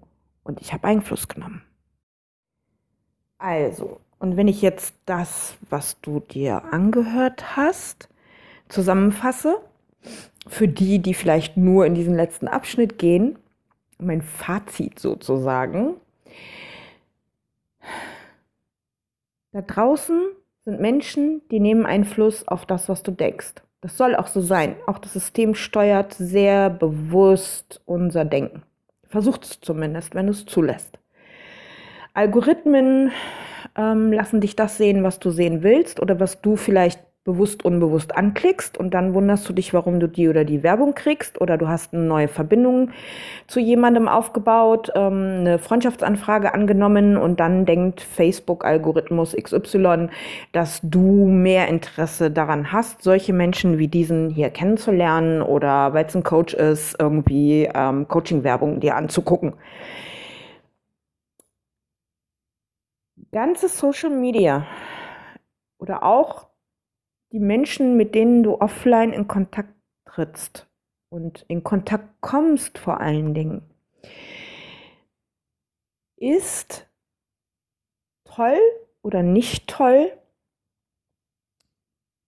Und 0.44 0.62
ich 0.62 0.74
habe 0.74 0.88
Einfluss 0.88 1.28
genommen. 1.28 1.64
Also, 3.38 4.00
und 4.20 4.38
wenn 4.38 4.48
ich 4.48 4.62
jetzt 4.62 4.96
das, 5.06 5.58
was 5.70 6.00
du 6.02 6.20
dir 6.20 6.64
angehört 6.74 7.56
hast, 7.58 8.10
zusammenfasse, 8.70 9.62
für 10.48 10.68
die, 10.68 11.00
die 11.00 11.14
vielleicht 11.14 11.58
nur 11.58 11.86
in 11.86 11.96
diesen 11.96 12.16
letzten 12.16 12.48
Abschnitt 12.48 12.98
gehen, 12.98 13.38
mein 13.98 14.22
Fazit 14.22 15.00
sozusagen. 15.00 15.96
Da 19.52 19.62
draußen 19.62 20.22
sind 20.66 20.82
Menschen, 20.82 21.42
die 21.50 21.60
nehmen 21.60 21.86
Einfluss 21.86 22.48
auf 22.48 22.66
das, 22.66 22.90
was 22.90 23.04
du 23.04 23.12
denkst. 23.12 23.56
Das 23.84 23.98
soll 23.98 24.16
auch 24.16 24.28
so 24.28 24.40
sein. 24.40 24.78
Auch 24.88 24.98
das 24.98 25.12
System 25.12 25.56
steuert 25.56 26.14
sehr 26.14 26.70
bewusst 26.70 27.82
unser 27.84 28.24
Denken. 28.24 28.64
Versucht 29.10 29.44
es 29.44 29.60
zumindest, 29.60 30.16
wenn 30.16 30.28
du 30.28 30.32
es 30.32 30.46
zulässt. 30.46 30.98
Algorithmen 32.14 33.12
ähm, 33.76 34.14
lassen 34.14 34.40
dich 34.40 34.56
das 34.56 34.78
sehen, 34.78 35.04
was 35.04 35.20
du 35.20 35.32
sehen 35.32 35.64
willst 35.64 36.00
oder 36.00 36.22
was 36.22 36.40
du 36.40 36.56
vielleicht 36.56 37.02
bewusst, 37.24 37.64
unbewusst 37.64 38.16
anklickst 38.18 38.78
und 38.78 38.94
dann 38.94 39.14
wunderst 39.14 39.48
du 39.48 39.54
dich, 39.54 39.74
warum 39.74 40.02
du 40.02 40.08
die 40.08 40.28
oder 40.28 40.44
die 40.44 40.62
Werbung 40.62 40.94
kriegst 40.94 41.40
oder 41.40 41.58
du 41.58 41.70
hast 41.70 41.94
eine 41.94 42.04
neue 42.04 42.28
Verbindung 42.28 42.92
zu 43.48 43.62
jemandem 43.62 44.10
aufgebaut, 44.10 44.92
ähm, 44.94 45.38
eine 45.40 45.58
Freundschaftsanfrage 45.58 46.54
angenommen 46.54 47.16
und 47.16 47.40
dann 47.40 47.66
denkt 47.66 48.02
Facebook-Algorithmus 48.02 49.38
XY, 49.42 50.10
dass 50.52 50.82
du 50.84 51.26
mehr 51.28 51.70
Interesse 51.70 52.30
daran 52.30 52.74
hast, 52.74 53.04
solche 53.04 53.32
Menschen 53.32 53.78
wie 53.78 53.88
diesen 53.88 54.30
hier 54.30 54.50
kennenzulernen 54.50 55.42
oder 55.42 55.94
weil 55.94 56.06
es 56.06 56.16
ein 56.16 56.24
Coach 56.24 56.54
ist, 56.54 56.98
irgendwie 57.00 57.70
ähm, 57.74 58.08
Coaching-Werbung 58.10 58.82
dir 58.82 58.96
anzugucken. 58.98 59.54
Ganze 63.32 63.70
Social 63.70 64.10
Media 64.10 64.68
oder 65.80 66.04
auch 66.04 66.53
die 67.34 67.40
Menschen, 67.40 67.98
mit 67.98 68.14
denen 68.14 68.44
du 68.44 68.62
offline 68.62 69.12
in 69.12 69.28
Kontakt 69.28 69.74
trittst 70.06 70.68
und 71.10 71.44
in 71.48 71.64
Kontakt 71.64 72.08
kommst 72.22 72.78
vor 72.78 73.02
allen 73.02 73.34
Dingen, 73.34 73.64
ist 76.16 76.88
toll 78.24 78.60
oder 79.02 79.24
nicht 79.24 79.68
toll, 79.68 80.12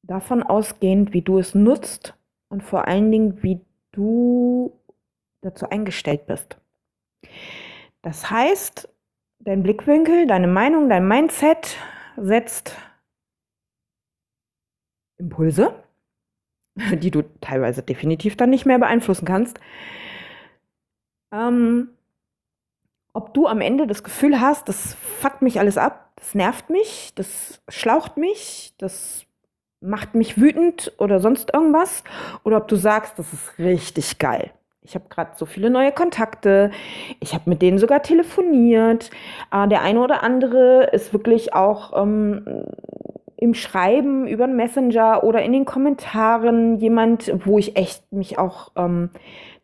davon 0.02 0.44
ausgehend, 0.44 1.14
wie 1.14 1.22
du 1.22 1.38
es 1.38 1.56
nutzt 1.56 2.16
und 2.50 2.64
vor 2.64 2.88
allen 2.88 3.12
Dingen, 3.12 3.44
wie 3.44 3.62
du 3.92 4.74
dazu 5.42 5.70
eingestellt 5.70 6.26
bist. 6.26 6.58
Das 8.02 8.30
heißt, 8.30 8.90
dein 9.40 9.64
Blickwinkel, 9.64 10.28
deine 10.28 10.48
Meinung, 10.48 10.90
dein 10.90 11.08
Mindset 11.08 11.78
setzt 12.18 12.76
Impulse, 15.18 15.74
die 16.76 17.12
du 17.12 17.24
teilweise 17.42 17.84
definitiv 17.84 18.38
dann 18.38 18.50
nicht 18.50 18.66
mehr 18.66 18.80
beeinflussen 18.80 19.26
kannst. 19.26 19.60
Ähm, 21.32 21.90
ob 23.14 23.34
du 23.34 23.48
am 23.48 23.62
Ende 23.62 23.88
das 23.88 24.04
Gefühl 24.04 24.42
hast, 24.42 24.68
das 24.68 24.96
fuckt 24.96 25.42
mich 25.42 25.60
alles 25.60 25.78
ab, 25.78 26.12
das 26.18 26.36
nervt 26.36 26.70
mich, 26.70 27.14
das 27.16 27.62
schlaucht 27.70 28.18
mich, 28.18 28.74
das 28.78 29.26
macht 29.80 30.16
mich 30.16 30.40
wütend 30.40 30.94
oder 30.98 31.20
sonst 31.20 31.54
irgendwas, 31.54 32.04
oder 32.44 32.58
ob 32.58 32.68
du 32.68 32.76
sagst, 32.76 33.18
das 33.18 33.32
ist 33.32 33.58
richtig 33.60 34.18
geil. 34.20 34.52
Ich 34.82 34.96
habe 34.96 35.06
gerade 35.10 35.32
so 35.36 35.46
viele 35.46 35.70
neue 35.72 35.92
Kontakte. 35.92 36.72
Ich 37.20 37.34
habe 37.34 37.50
mit 37.50 37.62
denen 37.64 37.80
sogar 37.80 38.04
telefoniert. 38.04 39.10
Äh, 39.52 39.68
der 39.68 39.82
eine 39.82 40.00
oder 40.00 40.22
andere 40.22 40.90
ist 40.92 41.12
wirklich 41.12 41.54
auch 41.56 42.00
ähm, 42.00 42.66
im 43.38 43.54
Schreiben 43.54 44.28
über 44.28 44.46
einen 44.46 44.56
Messenger 44.56 45.24
oder 45.24 45.44
in 45.44 45.52
den 45.52 45.66
Kommentaren 45.66 46.78
jemand, 46.78 47.32
wo 47.46 47.58
ich 47.58 47.76
echt 47.76 48.12
mich 48.12 48.38
auch 48.38 48.72
ähm, 48.76 49.10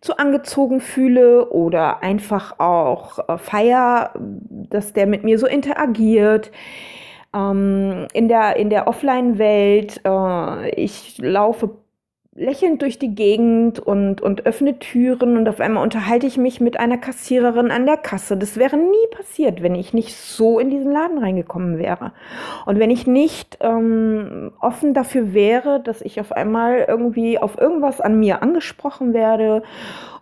zu 0.02 0.18
angezogen 0.18 0.82
fühle 0.82 1.50
oder 1.50 2.04
einfach 2.04 2.60
auch 2.60 3.30
äh, 3.30 3.38
feier, 3.38 4.14
dass 4.16 4.94
der 4.94 5.06
mit 5.08 5.24
mir 5.24 5.38
so 5.38 5.48
interagiert. 5.48 6.52
Ähm, 7.34 8.08
in 8.14 8.28
der, 8.28 8.58
in 8.58 8.70
der 8.70 8.88
Offline-Welt, 8.88 10.02
äh, 10.04 10.70
ich 10.72 11.18
laufe 11.20 11.78
lächelnd 12.34 12.82
durch 12.82 12.98
die 12.98 13.14
Gegend 13.14 13.80
und, 13.80 14.22
und 14.22 14.46
öffne 14.46 14.80
Türen 14.80 15.36
und 15.36 15.50
auf 15.50 15.60
einmal 15.60 15.84
unterhalte 15.84 16.28
ich 16.28 16.38
mich 16.38 16.62
mit 16.62 16.80
einer 16.80 16.98
Kassiererin 16.98 17.72
an 17.72 17.86
der 17.86 17.98
Kasse. 17.98 18.38
Das 18.38 18.56
wäre 18.56 18.78
nie 18.78 19.08
passiert, 19.12 19.62
wenn 19.62 19.76
ich 19.76 19.94
nicht 19.94 20.16
so 20.16 20.58
in 20.58 20.70
diesen 20.70 20.92
Laden 20.94 21.18
reingekommen 21.18 21.78
wäre. 21.78 22.14
Und 22.66 22.80
wenn 22.80 22.90
ich 22.90 23.06
nicht 23.06 23.58
ähm, 23.60 24.54
offen 24.62 24.94
dafür 24.94 25.34
wäre, 25.34 25.82
dass 25.82 26.02
ich 26.02 26.22
auf 26.22 26.32
einmal 26.32 26.86
irgendwie 26.88 27.38
auf 27.38 27.58
irgendwas 27.60 28.00
an 28.00 28.18
mir 28.18 28.42
angesprochen 28.42 29.14
werde 29.14 29.64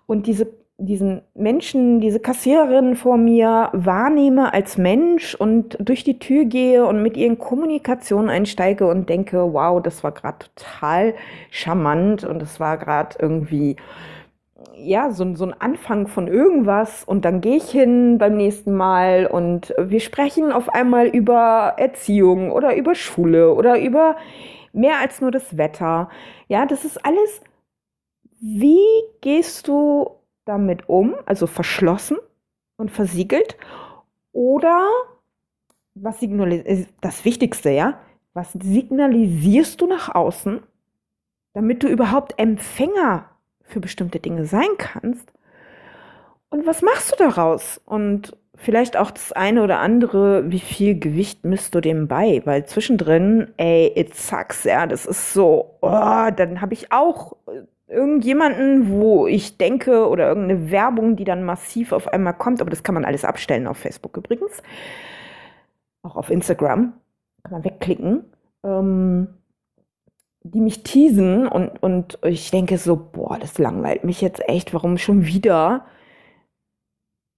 und 0.07 0.25
diese 0.25 0.58
diesen 0.79 1.21
Menschen, 1.35 1.99
diese 1.99 2.19
Kassiererin 2.19 2.95
vor 2.95 3.17
mir 3.17 3.69
wahrnehme 3.73 4.53
als 4.53 4.77
Mensch 4.77 5.35
und 5.35 5.77
durch 5.79 6.03
die 6.03 6.19
Tür 6.19 6.45
gehe 6.45 6.85
und 6.85 7.03
mit 7.03 7.17
ihr 7.17 7.27
in 7.27 7.37
Kommunikation 7.37 8.29
einsteige 8.29 8.87
und 8.87 9.09
denke, 9.09 9.53
wow, 9.53 9.81
das 9.81 10.03
war 10.03 10.13
gerade 10.13 10.45
total 10.55 11.13
charmant 11.51 12.23
und 12.23 12.41
das 12.41 12.59
war 12.59 12.77
gerade 12.77 13.17
irgendwie 13.19 13.75
ja, 14.75 15.11
so, 15.11 15.35
so 15.35 15.45
ein 15.45 15.59
Anfang 15.59 16.07
von 16.07 16.27
irgendwas 16.27 17.03
und 17.03 17.25
dann 17.25 17.41
gehe 17.41 17.57
ich 17.57 17.69
hin 17.69 18.17
beim 18.17 18.37
nächsten 18.37 18.73
Mal 18.73 19.27
und 19.27 19.73
wir 19.77 19.99
sprechen 19.99 20.51
auf 20.51 20.69
einmal 20.69 21.07
über 21.07 21.73
Erziehung 21.77 22.51
oder 22.51 22.75
über 22.75 22.95
Schule 22.95 23.53
oder 23.53 23.79
über 23.79 24.15
mehr 24.71 24.99
als 25.01 25.19
nur 25.21 25.31
das 25.31 25.57
Wetter. 25.57 26.09
Ja, 26.47 26.65
das 26.65 26.85
ist 26.85 27.05
alles. 27.05 27.41
Wie 28.39 28.79
gehst 29.21 29.67
du 29.67 30.18
damit 30.49 30.89
um, 30.89 31.15
also 31.25 31.47
verschlossen 31.47 32.17
und 32.75 32.89
versiegelt, 32.89 33.55
oder 34.31 34.87
was 35.93 36.19
signalisierst, 36.19 36.89
das 37.01 37.23
Wichtigste, 37.23 37.69
ja? 37.69 37.99
Was 38.33 38.53
signalisierst 38.53 39.79
du 39.79 39.87
nach 39.87 40.13
außen, 40.13 40.61
damit 41.53 41.83
du 41.83 41.87
überhaupt 41.87 42.37
Empfänger 42.37 43.29
für 43.61 43.79
bestimmte 43.79 44.19
Dinge 44.19 44.45
sein 44.45 44.69
kannst? 44.77 45.31
Und 46.49 46.65
was 46.65 46.81
machst 46.81 47.11
du 47.11 47.15
daraus? 47.17 47.79
Und 47.85 48.35
vielleicht 48.55 48.97
auch 48.97 49.11
das 49.11 49.31
eine 49.31 49.63
oder 49.63 49.79
andere, 49.79 50.49
wie 50.51 50.59
viel 50.59 50.99
Gewicht 50.99 51.45
misst 51.45 51.75
du 51.75 51.81
dem 51.81 52.07
bei? 52.07 52.41
Weil 52.45 52.65
zwischendrin, 52.65 53.53
ey, 53.57 53.91
it 53.95 54.15
sucks, 54.15 54.63
ja, 54.63 54.87
das 54.87 55.05
ist 55.05 55.33
so, 55.33 55.77
oh, 55.81 56.29
dann 56.35 56.61
habe 56.61 56.73
ich 56.73 56.91
auch 56.91 57.35
irgendjemanden, 57.89 58.91
wo 58.91 59.27
ich 59.27 59.57
denke, 59.57 60.07
oder 60.07 60.27
irgendeine 60.27 60.71
Werbung, 60.71 61.15
die 61.15 61.23
dann 61.23 61.43
massiv 61.43 61.91
auf 61.91 62.07
einmal 62.07 62.35
kommt, 62.35 62.61
aber 62.61 62.69
das 62.69 62.83
kann 62.83 62.95
man 62.95 63.05
alles 63.05 63.25
abstellen 63.25 63.67
auf 63.67 63.77
Facebook 63.77 64.15
übrigens, 64.17 64.61
auch 66.03 66.15
auf 66.15 66.29
Instagram, 66.29 66.93
kann 67.43 67.51
man 67.51 67.63
wegklicken, 67.63 68.23
ähm, 68.63 69.27
die 70.43 70.61
mich 70.61 70.83
teasen 70.83 71.47
und, 71.47 71.81
und 71.81 72.19
ich 72.23 72.51
denke 72.51 72.77
so, 72.77 72.95
boah, 72.95 73.37
das 73.39 73.57
langweilt 73.57 74.03
mich 74.03 74.21
jetzt 74.21 74.47
echt, 74.47 74.73
warum 74.73 74.97
schon 74.97 75.25
wieder? 75.25 75.85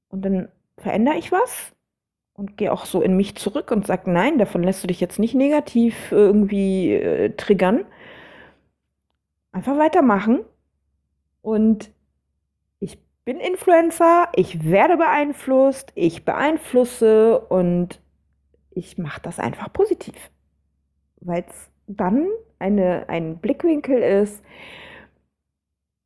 Und 0.09 0.23
dann 0.23 0.49
verändere 0.77 1.15
ich 1.15 1.31
was 1.31 1.71
und 2.33 2.57
gehe 2.57 2.71
auch 2.71 2.85
so 2.85 3.01
in 3.01 3.15
mich 3.15 3.35
zurück 3.35 3.71
und 3.71 3.87
sage, 3.87 4.11
nein, 4.11 4.37
davon 4.37 4.63
lässt 4.63 4.83
du 4.83 4.87
dich 4.87 4.99
jetzt 4.99 5.19
nicht 5.19 5.33
negativ 5.33 6.11
irgendwie 6.11 6.93
äh, 6.93 7.35
triggern. 7.35 7.85
Einfach 9.51 9.77
weitermachen. 9.77 10.45
Und 11.41 11.91
ich 12.79 12.99
bin 13.25 13.39
Influencer, 13.39 14.29
ich 14.35 14.63
werde 14.63 14.97
beeinflusst, 14.97 15.91
ich 15.95 16.25
beeinflusse 16.25 17.39
und 17.39 18.01
ich 18.69 18.97
mache 18.97 19.21
das 19.21 19.39
einfach 19.39 19.71
positiv. 19.73 20.15
Weil 21.17 21.45
es 21.47 21.69
dann 21.87 22.27
eine, 22.59 23.09
ein 23.09 23.39
Blickwinkel 23.39 24.01
ist, 24.01 24.41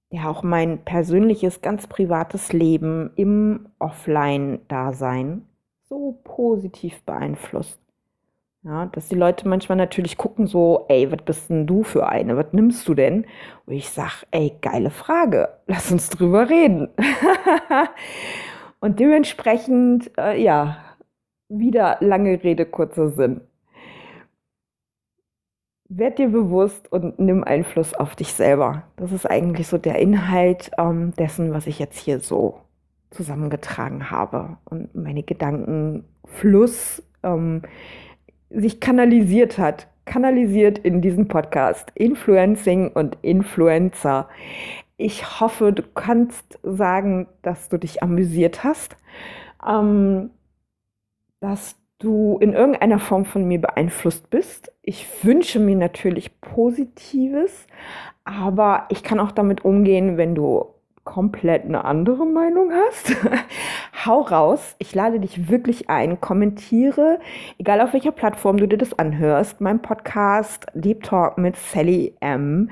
ja 0.09 0.29
auch 0.29 0.43
mein 0.43 0.83
persönliches, 0.83 1.61
ganz 1.61 1.87
privates 1.87 2.53
Leben 2.53 3.11
im 3.15 3.67
Offline-Dasein 3.79 5.47
so 5.87 6.19
positiv 6.23 7.03
beeinflusst. 7.03 7.79
Ja, 8.65 8.87
dass 8.87 9.09
die 9.09 9.15
Leute 9.15 9.47
manchmal 9.47 9.75
natürlich 9.77 10.17
gucken 10.17 10.47
so, 10.47 10.85
ey, 10.89 11.11
was 11.11 11.21
bist 11.23 11.51
denn 11.51 11.67
du 11.67 11.83
für 11.83 12.09
eine? 12.09 12.35
Was 12.35 12.51
nimmst 12.51 12.87
du 12.87 12.95
denn? 12.95 13.27
Und 13.67 13.73
ich 13.73 13.91
sag, 13.91 14.25
ey, 14.31 14.57
geile 14.59 14.89
Frage. 14.89 15.49
Lass 15.67 15.91
uns 15.91 16.09
drüber 16.09 16.49
reden. 16.49 16.89
Und 18.79 18.99
dementsprechend, 18.99 20.11
äh, 20.17 20.41
ja, 20.41 20.77
wieder 21.47 21.97
lange 21.99 22.43
Rede, 22.43 22.65
kurzer 22.65 23.09
Sinn. 23.09 23.41
Werd 25.87 26.17
dir 26.17 26.29
bewusst 26.29 26.91
und 26.91 27.19
nimm 27.19 27.43
Einfluss 27.43 27.93
auf 27.93 28.15
dich 28.15 28.33
selber. 28.33 28.83
Das 28.95 29.11
ist 29.11 29.27
eigentlich 29.27 29.67
so 29.67 29.77
der 29.77 29.99
Inhalt 29.99 30.71
ähm, 30.79 31.13
dessen, 31.15 31.53
was 31.53 31.67
ich 31.67 31.77
jetzt 31.77 31.99
hier 31.99 32.19
so 32.19 32.61
zusammengetragen 33.11 34.09
habe 34.09 34.57
und 34.65 34.95
meine 34.95 35.21
Gedankenfluss 35.21 37.03
ähm, 37.21 37.61
sich 38.49 38.79
kanalisiert 38.79 39.57
hat, 39.57 39.87
kanalisiert 40.05 40.77
in 40.77 41.01
diesem 41.01 41.27
Podcast 41.27 41.91
Influencing 41.95 42.91
und 42.91 43.17
Influencer. 43.21 44.29
Ich 44.97 45.39
hoffe, 45.39 45.73
du 45.73 45.83
kannst 45.83 46.59
sagen, 46.63 47.27
dass 47.41 47.69
du 47.69 47.77
dich 47.77 48.01
amüsiert 48.01 48.63
hast, 48.63 48.95
ähm, 49.67 50.29
dass 51.39 51.75
du 51.99 52.37
in 52.39 52.53
irgendeiner 52.53 52.99
Form 52.99 53.25
von 53.25 53.47
mir 53.47 53.59
beeinflusst 53.59 54.29
bist. 54.29 54.71
Ich 54.81 55.23
wünsche 55.23 55.59
mir 55.59 55.75
natürlich 55.75 56.39
Positives, 56.39 57.67
aber 58.23 58.85
ich 58.89 59.03
kann 59.03 59.19
auch 59.19 59.31
damit 59.31 59.65
umgehen, 59.65 60.17
wenn 60.17 60.35
du 60.35 60.74
komplett 61.05 61.63
eine 61.63 61.85
andere 61.85 62.25
Meinung 62.25 62.71
hast. 62.73 63.15
Hau 64.05 64.21
raus. 64.21 64.75
Ich 64.79 64.93
lade 64.93 65.21
dich 65.21 65.49
wirklich 65.49 65.89
ein. 65.89 66.19
Kommentiere, 66.19 67.19
egal 67.57 67.79
auf 67.79 67.93
welcher 67.93 68.11
Plattform 68.11 68.57
du 68.57 68.67
dir 68.67 68.77
das 68.77 68.97
anhörst. 68.99 69.61
Mein 69.61 69.81
Podcast 69.81 70.65
Deep 70.73 71.03
Talk 71.03 71.37
mit 71.37 71.55
Sally 71.55 72.15
M 72.19 72.69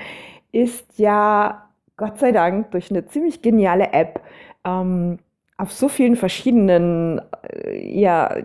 ist 0.51 0.97
ja 0.97 1.69
Gott 1.95 2.19
sei 2.19 2.31
Dank 2.31 2.71
durch 2.71 2.89
eine 2.89 3.05
ziemlich 3.05 3.41
geniale 3.41 3.93
App 3.93 4.21
ähm, 4.65 5.19
auf 5.57 5.71
so 5.71 5.87
vielen 5.87 6.15
verschiedenen 6.15 7.21
äh, 7.43 7.99
ja, 7.99 8.35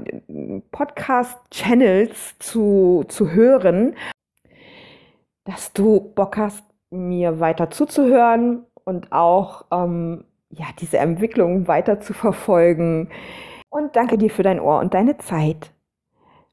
Podcast-Channels 0.71 2.39
zu, 2.39 3.05
zu 3.09 3.31
hören, 3.31 3.97
dass 5.45 5.73
du 5.73 6.13
Bock 6.15 6.37
hast, 6.37 6.65
mir 6.91 7.41
weiter 7.41 7.71
zuzuhören 7.71 8.65
und 8.89 9.13
auch 9.13 9.67
ähm, 9.71 10.25
ja, 10.51 10.67
diese 10.81 10.99
Entwicklung 10.99 11.69
weiter 11.69 12.01
zu 12.01 12.15
verfolgen. 12.15 13.11
Und 13.69 13.97
danke 13.97 14.17
dir 14.17 14.31
für 14.31 14.43
dein 14.43 14.61
Ohr 14.61 14.81
und 14.81 14.95
deine 14.95 15.19
Zeit. 15.19 15.73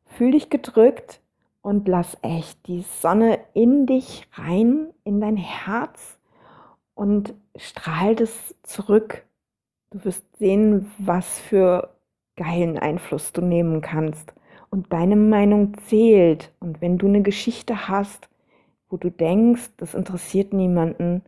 Fühl 0.06 0.32
dich 0.32 0.50
gedrückt 0.50 1.22
und 1.62 1.88
lass 1.88 2.18
echt 2.22 2.68
die 2.68 2.82
Sonne 3.02 3.40
in 3.54 3.86
dich 3.86 4.28
rein, 4.34 4.88
in 5.04 5.22
dein 5.22 5.38
Herz 5.38 6.20
und 6.94 7.34
strahlt 7.56 8.22
es 8.22 8.56
zurück 8.64 9.26
Du 9.96 10.04
wirst 10.04 10.26
sehen, 10.38 10.92
was 10.98 11.40
für 11.40 11.96
geilen 12.36 12.78
Einfluss 12.78 13.32
du 13.32 13.40
nehmen 13.40 13.80
kannst. 13.80 14.34
Und 14.70 14.92
deine 14.92 15.16
Meinung 15.16 15.78
zählt. 15.88 16.52
Und 16.60 16.82
wenn 16.82 16.98
du 16.98 17.08
eine 17.08 17.22
Geschichte 17.22 17.88
hast, 17.88 18.28
wo 18.90 18.98
du 18.98 19.10
denkst, 19.10 19.70
das 19.78 19.94
interessiert 19.94 20.52
niemanden, 20.52 21.22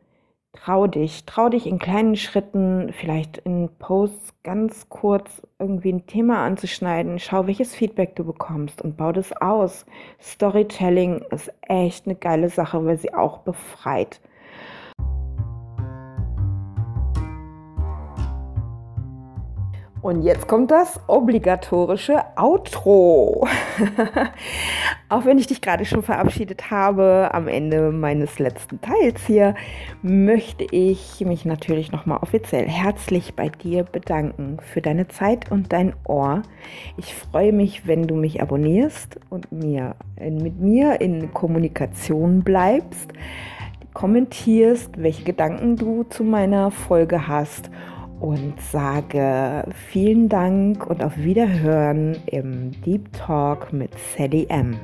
trau 0.54 0.88
dich. 0.88 1.26
Trau 1.26 1.50
dich 1.50 1.68
in 1.68 1.80
kleinen 1.80 2.16
Schritten, 2.16 2.91
vielleicht 2.93 3.38
in 3.38 3.70
Posts 3.80 4.34
ganz 4.43 4.89
kurz 4.89 5.41
irgendwie 5.60 5.93
ein 5.93 6.08
Thema 6.08 6.43
anzuschneiden. 6.45 7.20
Schau, 7.20 7.48
welches 7.48 7.76
Feedback 7.76 8.16
du 8.16 8.24
bekommst 8.26 8.82
und 8.82 8.98
bau 8.98 9.12
das 9.12 9.32
aus. 9.34 9.86
Storytelling 10.22 11.24
ist 11.32 11.52
echt 11.62 12.06
eine 12.06 12.16
geile 12.16 12.50
Sache, 12.50 12.86
weil 12.86 12.98
sie 12.98 13.14
auch 13.14 13.39
befreit. 13.39 14.20
Und 20.08 20.22
jetzt 20.22 20.47
kommt 20.47 20.72
das 20.72 21.01
obligatorische 21.08 22.24
Outro. 22.38 23.45
Auch 25.10 25.26
wenn 25.26 25.38
ich 25.38 25.47
dich 25.47 25.60
gerade 25.60 25.84
schon 25.84 26.01
verabschiedet 26.01 26.72
habe, 26.72 27.32
am 27.34 27.49
Ende 27.49 27.91
meines 27.91 28.39
letzten 28.39 28.80
Teils 28.80 29.26
hier, 29.28 29.53
möchte 30.01 30.64
ich 30.72 31.20
mich 31.26 31.43
natürlich 31.43 31.91
nochmal 31.91 32.20
offiziell 32.22 32.70
herzlich 32.70 33.36
bei 33.36 33.49
dir 33.49 33.84
bedanken 33.84 34.60
für 34.62 34.82
deine 34.82 35.10
Zeit 35.10 35.51
und 35.51 35.74
dein 35.74 35.93
Ohr. 36.05 36.41
Ich 36.95 37.14
freue 37.14 37.51
mich, 37.51 37.86
wenn 37.86 38.08
du 38.08 38.16
mich 38.16 38.41
abonnierst 38.41 39.20
und 39.30 39.51
mir, 39.51 39.97
mit 40.22 40.58
mir 40.58 41.01
in 41.01 41.34
Kommunikation 41.34 42.45
bleibst, 42.45 43.12
kommentierst, 43.93 45.01
welche 45.01 45.26
Gedanken 45.26 45.76
du 45.76 46.03
zu 46.03 46.24
meiner 46.24 46.72
Folge 46.72 47.28
hast 47.28 47.70
und 48.20 48.59
sage 48.61 49.63
vielen 49.89 50.30
Dank 50.30 50.86
und 50.88 51.03
auf 51.03 51.18
Wiederhören 51.18 52.18
im 52.26 52.72
Deep 52.82 53.11
Talk 53.13 53.72
mit 53.74 53.91
Sally 54.15 54.47
M. 54.49 54.78